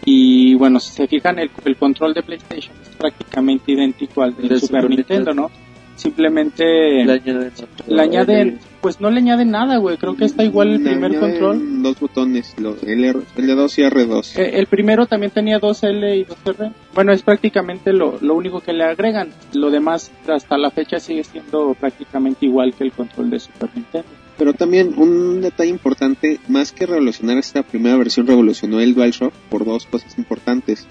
y 0.05 0.55
bueno, 0.55 0.81
si 0.81 0.93
se 0.93 1.07
fijan 1.07 1.39
el, 1.39 1.51
el 1.65 1.77
control 1.77 2.15
de 2.15 2.23
PlayStation 2.23 2.75
es 2.83 2.89
prácticamente 2.97 3.73
idéntico 3.73 4.23
al 4.23 4.35
del 4.35 4.45
Super, 4.45 4.61
Super 4.61 4.89
Nintendo, 4.89 5.33
Nintendo. 5.33 5.35
¿no? 5.35 5.51
Simplemente 5.97 6.65
Le 7.05 7.13
añaden 7.13 7.49
otro- 7.53 7.67
le 7.87 8.03
añaden, 8.03 8.59
pues 8.81 9.01
no 9.03 9.11
le 9.11 9.19
añaden 9.19 9.51
nada, 9.51 9.77
güey. 9.77 9.99
Creo 9.99 10.17
que 10.17 10.25
está 10.25 10.43
igual 10.45 10.69
el 10.69 10.83
Le 10.85 10.91
primer 10.93 11.19
control. 11.21 11.83
Dos 11.83 12.01
botones, 12.01 12.55
los 12.59 12.83
L, 12.83 13.13
L2 13.37 13.79
y 13.79 13.83
R2. 13.83 14.39
Eh, 14.39 14.51
El 14.59 14.67
primero 14.67 15.05
también 15.07 15.31
tenía 15.31 15.59
dos 15.59 15.83
L 15.83 16.17
y 16.17 16.25
dos 16.25 16.39
R. 16.47 16.73
Bueno, 16.95 17.13
es 17.13 17.23
prácticamente 17.23 17.93
lo, 17.93 18.17
lo 18.23 18.35
único 18.35 18.61
que 18.61 18.73
le 18.73 18.85
agregan. 18.85 19.29
Lo 19.53 19.71
demás 19.71 20.11
hasta 20.27 20.57
la 20.57 20.71
fecha 20.71 20.99
sigue 21.01 21.23
siendo 21.23 21.75
prácticamente 21.75 22.47
igual 22.47 22.73
que 22.73 22.85
el 22.85 22.93
control 22.93 23.29
de 23.29 23.41
Super 23.41 23.69
Nintendo. 23.75 24.09
Pero 24.39 24.55
también 24.55 24.95
un 24.97 25.41
detalle 25.43 25.71
importante, 25.71 26.41
más 26.49 26.73
que 26.73 26.87
revolucionar 26.87 27.37
esta 27.39 27.63
primera 27.63 27.97
versión, 27.97 28.27
revolucionó 28.27 28.81
el 28.81 28.95
DualShock 28.95 29.33
por 29.51 29.65
dos 29.65 29.87
cosas 29.87 30.17
importantes. 30.19 30.87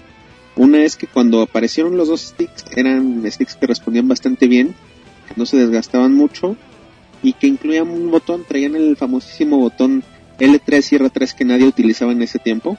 Una 0.56 0.84
es 0.84 0.96
que 0.96 1.06
cuando 1.06 1.40
aparecieron 1.42 1.96
los 1.96 2.08
dos 2.08 2.20
sticks, 2.20 2.64
eran 2.76 3.22
sticks 3.30 3.56
que 3.56 3.66
respondían 3.66 4.06
bastante 4.08 4.46
bien, 4.46 4.74
que 5.28 5.34
no 5.36 5.46
se 5.46 5.56
desgastaban 5.56 6.14
mucho 6.14 6.56
y 7.22 7.32
que 7.32 7.46
incluían 7.48 7.88
un 7.88 8.10
botón, 8.10 8.44
traían 8.46 8.76
el 8.76 8.96
famosísimo 8.96 9.58
botón 9.58 10.02
L3 10.38 10.92
y 10.92 10.96
R3 10.98 11.34
que 11.34 11.44
nadie 11.44 11.66
utilizaba 11.66 12.12
en 12.12 12.22
ese 12.22 12.38
tiempo. 12.38 12.78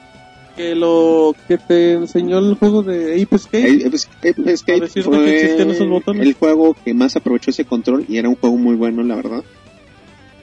Que 0.56 0.74
lo 0.74 1.34
que 1.48 1.56
te 1.58 1.92
enseñó 1.92 2.38
el 2.38 2.54
juego 2.56 2.82
de 2.82 3.22
Ape 3.22 3.36
Escape. 3.36 3.86
Ape- 3.86 3.86
Ape 3.86 4.52
Escape 4.52 4.72
Para 4.74 4.82
decirte 4.82 5.10
que 5.10 5.34
existían 5.36 5.70
esos 5.70 5.88
botones. 5.88 6.26
el 6.26 6.34
juego 6.34 6.76
que 6.84 6.92
más 6.92 7.16
aprovechó 7.16 7.50
ese 7.50 7.64
control 7.64 8.04
y 8.08 8.18
era 8.18 8.28
un 8.28 8.36
juego 8.36 8.56
muy 8.58 8.74
bueno, 8.76 9.02
la 9.02 9.16
verdad. 9.16 9.42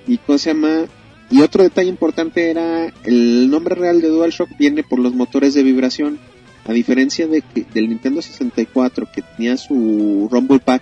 Y 0.07 0.17
¿cómo 0.17 0.37
se 0.37 0.51
llama? 0.53 0.85
Y 1.31 1.41
otro 1.41 1.63
detalle 1.63 1.89
importante 1.89 2.49
era 2.49 2.91
el 3.03 3.49
nombre 3.49 3.75
real 3.75 4.01
de 4.01 4.07
DualShock 4.07 4.49
viene 4.57 4.83
por 4.83 4.99
los 4.99 5.13
motores 5.13 5.53
de 5.53 5.63
vibración. 5.63 6.19
A 6.67 6.73
diferencia 6.73 7.27
de 7.27 7.41
que 7.41 7.65
del 7.73 7.89
Nintendo 7.89 8.21
64 8.21 9.07
que 9.13 9.21
tenía 9.21 9.57
su 9.57 10.27
Rumble 10.31 10.59
Pack 10.59 10.81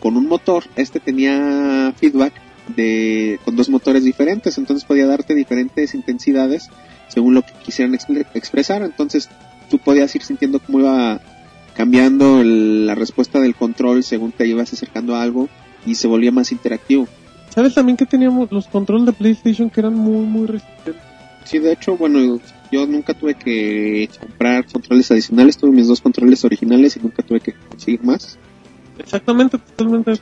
con 0.00 0.16
un 0.16 0.26
motor, 0.26 0.64
este 0.76 1.00
tenía 1.00 1.92
feedback 1.96 2.32
de 2.76 3.38
con 3.44 3.56
dos 3.56 3.68
motores 3.68 4.04
diferentes, 4.04 4.56
entonces 4.58 4.84
podía 4.84 5.06
darte 5.06 5.34
diferentes 5.34 5.94
intensidades 5.94 6.68
según 7.08 7.34
lo 7.34 7.42
que 7.42 7.52
quisieran 7.64 7.94
expre- 7.94 8.26
expresar, 8.34 8.82
entonces 8.82 9.28
tú 9.70 9.78
podías 9.78 10.14
ir 10.14 10.22
sintiendo 10.22 10.58
cómo 10.60 10.80
iba 10.80 11.20
cambiando 11.76 12.40
el- 12.40 12.86
la 12.86 12.94
respuesta 12.94 13.40
del 13.40 13.54
control 13.54 14.02
según 14.04 14.32
te 14.32 14.46
ibas 14.46 14.72
acercando 14.72 15.14
a 15.14 15.22
algo 15.22 15.48
y 15.86 15.96
se 15.96 16.06
volvía 16.06 16.32
más 16.32 16.52
interactivo. 16.52 17.06
¿Sabes 17.54 17.74
también 17.74 17.96
que 17.96 18.04
teníamos 18.04 18.50
los 18.50 18.66
controles 18.66 19.06
de 19.06 19.12
PlayStation 19.12 19.70
que 19.70 19.80
eran 19.80 19.94
muy, 19.94 20.26
muy 20.26 20.46
resistentes? 20.46 21.02
Sí, 21.44 21.60
de 21.60 21.72
hecho, 21.72 21.96
bueno, 21.96 22.40
yo 22.72 22.86
nunca 22.86 23.14
tuve 23.14 23.34
que 23.34 24.08
comprar 24.18 24.66
controles 24.66 25.10
adicionales, 25.12 25.56
tuve 25.56 25.70
mis 25.70 25.86
dos 25.86 26.00
controles 26.00 26.44
originales 26.44 26.96
y 26.96 27.00
nunca 27.00 27.22
tuve 27.22 27.38
que 27.38 27.52
conseguir 27.52 28.02
más. 28.02 28.38
Exactamente, 28.98 29.58
totalmente. 29.58 30.12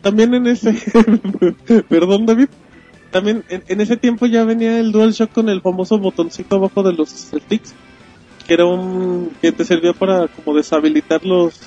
También 0.00 0.34
en 0.34 0.46
ese, 0.46 0.74
perdón 1.88 2.26
David, 2.26 2.48
también 3.10 3.42
en, 3.48 3.64
en 3.66 3.80
ese 3.80 3.96
tiempo 3.96 4.26
ya 4.26 4.44
venía 4.44 4.78
el 4.78 4.92
DualShock 4.92 5.32
con 5.32 5.48
el 5.48 5.62
famoso 5.62 5.98
botoncito 5.98 6.56
abajo 6.56 6.84
de 6.84 6.92
los 6.92 7.08
sticks, 7.10 7.74
que 8.46 8.54
era 8.54 8.64
un, 8.64 9.32
que 9.40 9.50
te 9.50 9.64
servía 9.64 9.92
para 9.92 10.28
como 10.28 10.56
deshabilitar 10.56 11.24
los, 11.24 11.58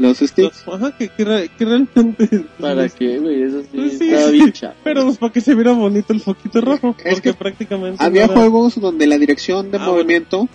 Los 0.00 0.18
sticks, 0.18 0.64
los- 0.66 0.74
ajá, 0.74 0.96
que, 0.96 1.08
que, 1.08 1.50
que 1.58 1.64
realmente, 1.64 2.44
¿Para 2.60 2.88
qué, 2.88 3.18
güey? 3.18 3.42
Eso 3.42 3.60
sí, 3.62 3.68
Pues 3.74 3.98
sí, 3.98 4.04
estaba 4.10 4.26
sí. 4.30 4.32
bien 4.32 4.52
chafa. 4.52 4.74
pero 4.82 5.04
pues 5.04 5.18
para 5.18 5.32
que 5.32 5.40
se 5.40 5.54
viera 5.54 5.72
bonito 5.72 6.12
el 6.12 6.20
foquito 6.20 6.60
rojo, 6.60 6.96
Es 7.04 7.14
porque 7.14 7.30
que 7.30 7.34
prácticamente 7.34 8.02
había 8.04 8.24
era- 8.24 8.34
juegos 8.34 8.80
donde 8.80 9.06
la 9.06 9.18
dirección 9.18 9.70
de 9.70 9.78
Ah, 9.78 9.86
movimiento 9.86 10.48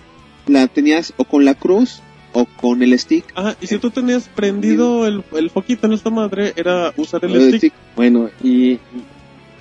la 0.46 0.66
tenías 0.66 1.12
o 1.16 1.24
con 1.24 1.44
la 1.44 1.54
cruz 1.54 2.00
o 2.32 2.44
con 2.44 2.82
el 2.82 2.98
stick. 2.98 3.24
Ajá, 3.34 3.56
y 3.60 3.66
si 3.66 3.78
tú 3.78 3.90
tenías 3.90 4.28
prendido 4.28 5.06
el, 5.06 5.22
el 5.36 5.48
foquito 5.50 5.86
en 5.86 5.92
esta 5.94 6.10
madre, 6.10 6.52
era 6.56 6.92
usar 6.96 7.24
el 7.24 7.34
El 7.34 7.42
stick. 7.48 7.56
stick. 7.58 7.72
Bueno, 7.94 8.28
y, 8.42 8.78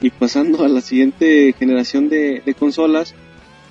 y 0.02 0.10
pasando 0.10 0.64
a 0.66 0.68
la 0.68 0.82
siguiente 0.82 1.54
generación 1.58 2.10
de, 2.10 2.42
de 2.46 2.54
consolas, 2.54 3.14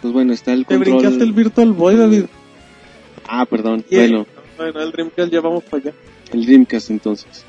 pues 0.01 0.13
bueno, 0.15 0.33
está 0.33 0.53
el 0.53 0.65
Te 0.65 0.75
control... 0.77 0.95
brincaste 0.99 1.25
el 1.25 1.33
Virtual 1.33 1.73
Boy, 1.73 1.97
David. 1.97 2.25
Ah, 3.27 3.47
perdón, 3.47 3.85
Y 3.91 3.97
el- 3.97 4.11
bueno, 4.11 4.27
Bueno, 4.57 4.81
el 4.81 4.93
Dreamcast 4.93 5.33
ya 5.33 5.41
vamos 5.41 5.65
para 5.65 5.83
allá. 5.85 5.93
el 6.33 6.47
Dreamcast 6.47 6.91
entonces. 6.91 7.45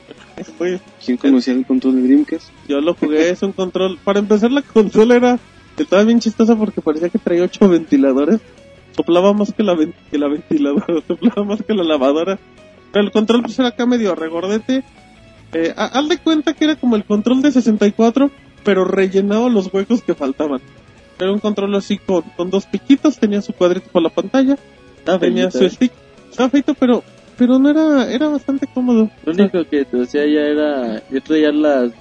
Oye, 0.59 0.79
¿Quién 1.03 1.17
conocía 1.17 1.53
el 1.53 1.65
control 1.65 1.95
de 1.95 2.01
Dreamcast? 2.07 2.49
Yo 2.67 2.81
lo 2.81 2.93
jugué, 2.93 3.29
es 3.29 3.41
un 3.41 3.51
control. 3.53 3.97
Para 4.03 4.19
empezar, 4.19 4.51
la 4.51 4.61
consola 4.61 5.15
era. 5.15 5.39
Estaba 5.77 6.03
bien 6.03 6.19
chistosa 6.19 6.55
porque 6.55 6.81
parecía 6.81 7.09
que 7.09 7.19
traía 7.19 7.43
ocho 7.43 7.67
ventiladores. 7.67 8.39
Soplaba 8.95 9.33
más 9.33 9.53
que 9.53 9.61
la, 9.63 9.75
que 10.09 10.17
la 10.17 10.27
ventiladora, 10.29 10.85
soplaba 11.07 11.43
más 11.43 11.61
que 11.63 11.73
la 11.73 11.83
lavadora. 11.83 12.39
Pero 12.91 13.05
el 13.05 13.11
control 13.11 13.41
pues 13.43 13.59
era 13.59 13.69
acá 13.69 13.85
medio 13.85 14.15
regordete. 14.15 14.83
Eh, 15.53 15.73
ha- 15.75 15.85
haz 15.99 16.07
de 16.09 16.17
cuenta 16.17 16.53
que 16.53 16.63
era 16.65 16.75
como 16.77 16.95
el 16.95 17.03
control 17.03 17.41
de 17.41 17.51
64, 17.51 18.31
pero 18.63 18.85
rellenado 18.85 19.49
los 19.49 19.71
huecos 19.73 20.01
que 20.01 20.15
faltaban. 20.15 20.61
Era 21.19 21.31
un 21.31 21.39
control 21.39 21.75
así 21.75 21.97
con, 21.97 22.23
con 22.37 22.49
dos 22.49 22.65
piquitos, 22.65 23.17
tenía 23.19 23.41
su 23.41 23.53
cuadrito 23.53 23.89
por 23.91 24.01
la 24.01 24.09
pantalla, 24.09 24.57
tenía 25.19 25.51
su 25.51 25.59
stick. 25.75 25.91
Estaba 26.35 26.49
feito, 26.49 26.73
pero, 26.73 27.01
pero 27.37 27.57
no 27.57 27.69
era, 27.69 28.11
era 28.11 28.27
bastante 28.27 28.67
cómodo. 28.67 29.09
Lo 29.23 29.31
único 29.31 29.63
que 29.69 29.85
te 29.85 29.95
decía 29.95 30.25
ya 30.25 30.41
era, 30.41 31.01
yo 31.09 31.21
traía 31.21 31.49
las, 31.53 31.93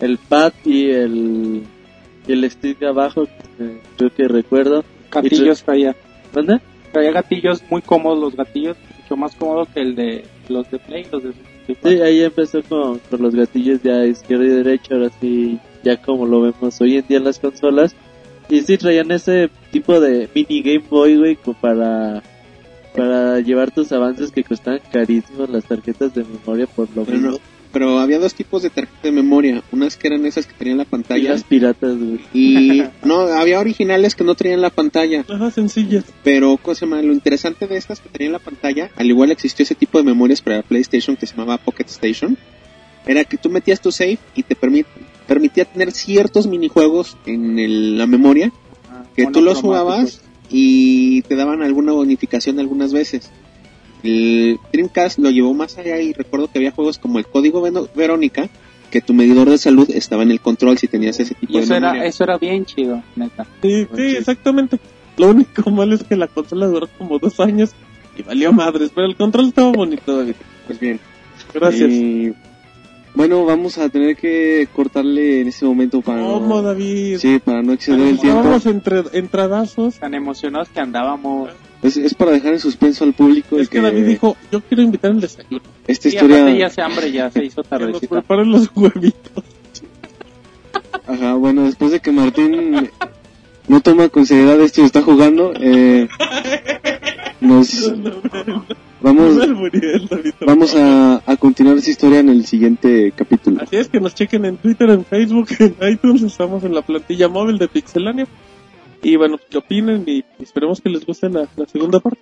el 0.00 0.18
pad 0.18 0.52
y 0.64 0.90
el, 0.90 1.62
y 2.26 2.32
el 2.32 2.50
stick 2.50 2.82
abajo, 2.82 3.28
que 3.56 3.78
creo 3.96 4.10
que 4.10 4.26
recuerdo. 4.26 4.84
Gatillos 5.12 5.62
traía. 5.62 5.94
¿Dónde? 6.32 6.60
Traía 6.90 7.12
gatillos 7.12 7.62
muy 7.70 7.82
cómodos 7.82 8.18
los 8.18 8.34
gatillos, 8.34 8.76
mucho 9.00 9.16
más 9.16 9.36
cómodo 9.36 9.68
que 9.72 9.80
el 9.80 9.94
de 9.94 10.24
los 10.48 10.68
de 10.68 10.80
Play, 10.80 11.06
los 11.12 11.22
de 11.22 11.32
64. 11.32 11.88
Sí, 11.88 12.00
ahí 12.00 12.22
empezó 12.22 12.64
con, 12.64 12.98
con 12.98 13.22
los 13.22 13.32
gatillos 13.32 13.80
ya 13.84 14.04
izquierda 14.04 14.44
y 14.44 14.48
derecha, 14.48 14.96
ahora 14.96 15.10
sí, 15.20 15.60
ya 15.84 15.96
como 15.98 16.26
lo 16.26 16.40
vemos 16.40 16.80
hoy 16.80 16.96
en 16.96 17.06
día 17.06 17.18
en 17.18 17.24
las 17.24 17.38
consolas. 17.38 17.94
Y 18.48 18.62
sí, 18.62 18.76
traían 18.76 19.12
ese 19.12 19.50
tipo 19.70 20.00
de 20.00 20.28
mini 20.34 20.62
Game 20.62 20.84
Boy, 20.90 21.16
güey, 21.16 21.36
como 21.36 21.56
para, 21.60 22.24
para 22.96 23.40
llevar 23.40 23.70
tus 23.70 23.90
avances 23.92 24.30
que 24.30 24.44
costaban 24.44 24.80
carísimos 24.92 25.48
las 25.50 25.64
tarjetas 25.64 26.14
de 26.14 26.24
memoria 26.24 26.66
por 26.66 26.88
lo 26.94 27.04
Pero, 27.04 27.18
menos. 27.18 27.40
pero 27.72 27.98
había 28.00 28.18
dos 28.18 28.34
tipos 28.34 28.62
de 28.62 28.70
tarjeta 28.70 28.98
de 29.04 29.12
memoria, 29.12 29.62
unas 29.72 29.96
que 29.96 30.08
eran 30.08 30.26
esas 30.26 30.46
que 30.46 30.52
tenían 30.54 30.76
la 30.78 30.82
Y 30.84 30.86
pantalla 30.86 31.30
las 31.30 31.44
piratas, 31.44 31.96
güey. 31.98 32.20
y 32.34 32.82
no, 33.04 33.20
había 33.22 33.60
originales 33.60 34.14
que 34.14 34.24
no 34.24 34.34
traían 34.34 34.60
la 34.60 34.70
pantalla. 34.70 35.24
Ajá, 35.28 35.50
sencillas. 35.50 36.04
Pero, 36.22 36.58
¿cómo 36.60 36.74
se 36.74 36.84
llama? 36.86 37.00
Lo 37.02 37.12
interesante 37.12 37.66
de 37.66 37.76
estas 37.78 38.00
que 38.00 38.08
tenían 38.10 38.32
la 38.32 38.38
pantalla, 38.40 38.90
al 38.96 39.06
igual 39.06 39.30
existió 39.30 39.62
ese 39.62 39.74
tipo 39.74 39.98
de 39.98 40.04
memorias 40.04 40.42
para 40.42 40.62
PlayStation 40.62 41.16
que 41.16 41.26
se 41.26 41.34
llamaba 41.34 41.56
Pocket 41.58 41.86
Station, 41.88 42.36
era 43.06 43.24
que 43.24 43.36
tú 43.38 43.48
metías 43.50 43.80
tu 43.80 43.90
save 43.90 44.18
y 44.36 44.42
te 44.42 44.54
permit- 44.56 44.86
permitía 45.26 45.64
tener 45.64 45.92
ciertos 45.92 46.46
minijuegos 46.46 47.16
en 47.26 47.58
el- 47.58 47.96
la 47.98 48.06
memoria 48.06 48.52
Ah, 48.90 49.04
que 49.16 49.26
tú 49.28 49.40
los 49.40 49.60
jugabas 49.60 50.20
y 50.52 51.22
te 51.22 51.34
daban 51.34 51.62
alguna 51.62 51.92
bonificación 51.92 52.60
algunas 52.60 52.92
veces. 52.92 53.30
El 54.02 54.58
Dreamcast 54.72 55.18
lo 55.18 55.30
llevó 55.30 55.54
más 55.54 55.78
allá 55.78 56.00
y 56.00 56.12
recuerdo 56.12 56.48
que 56.48 56.58
había 56.58 56.72
juegos 56.72 56.98
como 56.98 57.18
el 57.18 57.26
Código 57.26 57.62
Verónica, 57.94 58.48
que 58.90 59.00
tu 59.00 59.14
medidor 59.14 59.48
de 59.48 59.56
salud 59.58 59.88
estaba 59.90 60.22
en 60.22 60.30
el 60.30 60.40
control 60.40 60.76
si 60.76 60.88
tenías 60.88 61.18
ese 61.18 61.34
tipo 61.34 61.52
Y 61.52 61.56
de 61.56 61.62
eso 61.62 61.74
era, 61.74 61.92
memoria. 61.92 62.04
eso 62.08 62.24
era 62.24 62.36
bien 62.36 62.64
chido, 62.66 63.02
neta. 63.16 63.46
Sí, 63.62 63.86
sí, 63.96 64.16
exactamente. 64.16 64.78
Lo 65.16 65.30
único 65.30 65.70
malo 65.70 65.94
es 65.94 66.04
que 66.04 66.16
la 66.16 66.26
consola 66.26 66.66
duró 66.66 66.88
como 66.98 67.18
dos 67.18 67.40
años 67.40 67.70
y 68.16 68.22
valió 68.22 68.52
madres, 68.52 68.90
pero 68.94 69.06
el 69.06 69.16
control 69.16 69.48
estaba 69.48 69.72
bonito, 69.72 70.16
David. 70.18 70.34
Pues 70.66 70.78
bien. 70.78 71.00
Gracias. 71.54 71.90
Y, 71.90 72.34
bueno, 73.14 73.44
vamos 73.44 73.76
a 73.78 73.88
tener 73.88 74.16
que 74.16 74.68
cortarle 74.74 75.40
en 75.40 75.48
este 75.48 75.66
momento 75.66 76.00
para 76.00 76.22
¿Cómo, 76.22 76.56
no... 76.56 76.62
David? 76.62 77.18
Sí, 77.18 77.40
para 77.44 77.62
no 77.62 77.72
exceder 77.72 78.00
el 78.00 78.18
tiempo. 78.18 78.38
Estábamos 78.38 78.66
entre, 78.66 79.02
entradazos. 79.18 79.96
Tan 79.96 80.14
emocionados 80.14 80.68
que 80.70 80.80
andábamos. 80.80 81.50
Es, 81.82 81.96
es 81.96 82.14
para 82.14 82.30
dejar 82.30 82.54
en 82.54 82.60
suspenso 82.60 83.04
al 83.04 83.12
público 83.12 83.56
Es 83.56 83.62
el 83.62 83.68
que 83.68 83.80
David 83.80 84.06
dijo, 84.06 84.36
yo 84.50 84.60
quiero 84.60 84.82
invitar 84.82 85.10
el 85.10 85.20
desayuno. 85.20 85.62
esta 85.86 86.08
Y 86.08 86.16
aparte 86.16 86.34
ya 86.34 86.42
historia... 86.42 86.70
se 86.70 86.82
hambre, 86.82 87.12
ya 87.12 87.30
se 87.30 87.44
hizo 87.44 87.62
Que 87.62 87.78
nos 87.78 88.00
preparen 88.00 88.50
los 88.50 88.70
huevitos. 88.74 89.44
Ajá, 91.06 91.34
bueno, 91.34 91.64
después 91.64 91.90
de 91.90 92.00
que 92.00 92.12
Martín 92.12 92.90
no 93.68 93.80
toma 93.80 94.08
con 94.08 94.24
seriedad 94.24 94.60
esto 94.60 94.80
y 94.80 94.84
está 94.84 95.02
jugando, 95.02 95.52
eh, 95.60 96.08
nos, 97.40 97.92
Vamos, 97.92 98.22
Manuel 98.32 98.62
Muriel, 98.62 98.76
David 99.02 100.34
vamos 100.40 100.74
a, 100.74 101.22
a 101.26 101.36
continuar 101.36 101.76
esa 101.76 101.90
historia 101.90 102.20
en 102.20 102.28
el 102.28 102.46
siguiente 102.46 103.12
capítulo. 103.14 103.60
Así 103.60 103.76
es 103.76 103.88
que 103.88 104.00
nos 104.00 104.14
chequen 104.14 104.44
en 104.44 104.56
Twitter, 104.56 104.88
en 104.90 105.04
Facebook, 105.04 105.48
en 105.58 105.76
iTunes, 105.90 106.22
estamos 106.22 106.64
en 106.64 106.74
la 106.74 106.82
plantilla 106.82 107.28
móvil 107.28 107.58
de 107.58 107.68
Pixelania. 107.68 108.26
Y 109.02 109.16
bueno, 109.16 109.38
que 109.50 109.58
opinen 109.58 110.04
y 110.06 110.24
esperemos 110.38 110.80
que 110.80 110.88
les 110.88 111.04
guste 111.04 111.28
la, 111.28 111.48
la 111.56 111.66
segunda 111.66 111.98
parte. 111.98 112.20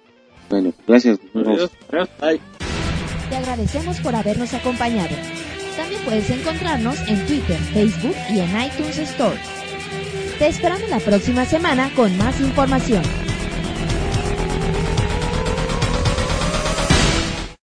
Bueno, 0.49 0.73
gracias. 0.87 1.19
nos 1.35 1.45
vemos. 1.45 1.59
Adiós. 1.59 1.71
Adiós. 1.91 2.09
Ay. 2.21 2.41
Te 3.29 3.37
agradecemos 3.37 4.01
por 4.01 4.15
habernos 4.15 4.53
acompañado. 4.55 5.15
También 5.77 6.01
puedes 6.05 6.31
encontrarnos 6.31 6.99
en 7.09 7.27
Twitter, 7.27 7.57
Facebook 7.73 8.17
y 8.31 8.41
en 8.41 8.49
iTunes 8.63 8.99
Store. 8.99 9.37
Te 10.39 10.49
esperamos 10.49 10.89
la 10.89 10.99
próxima 11.01 11.45
semana 11.45 11.91
con 11.95 12.17
más 12.17 12.41
información. 12.41 13.03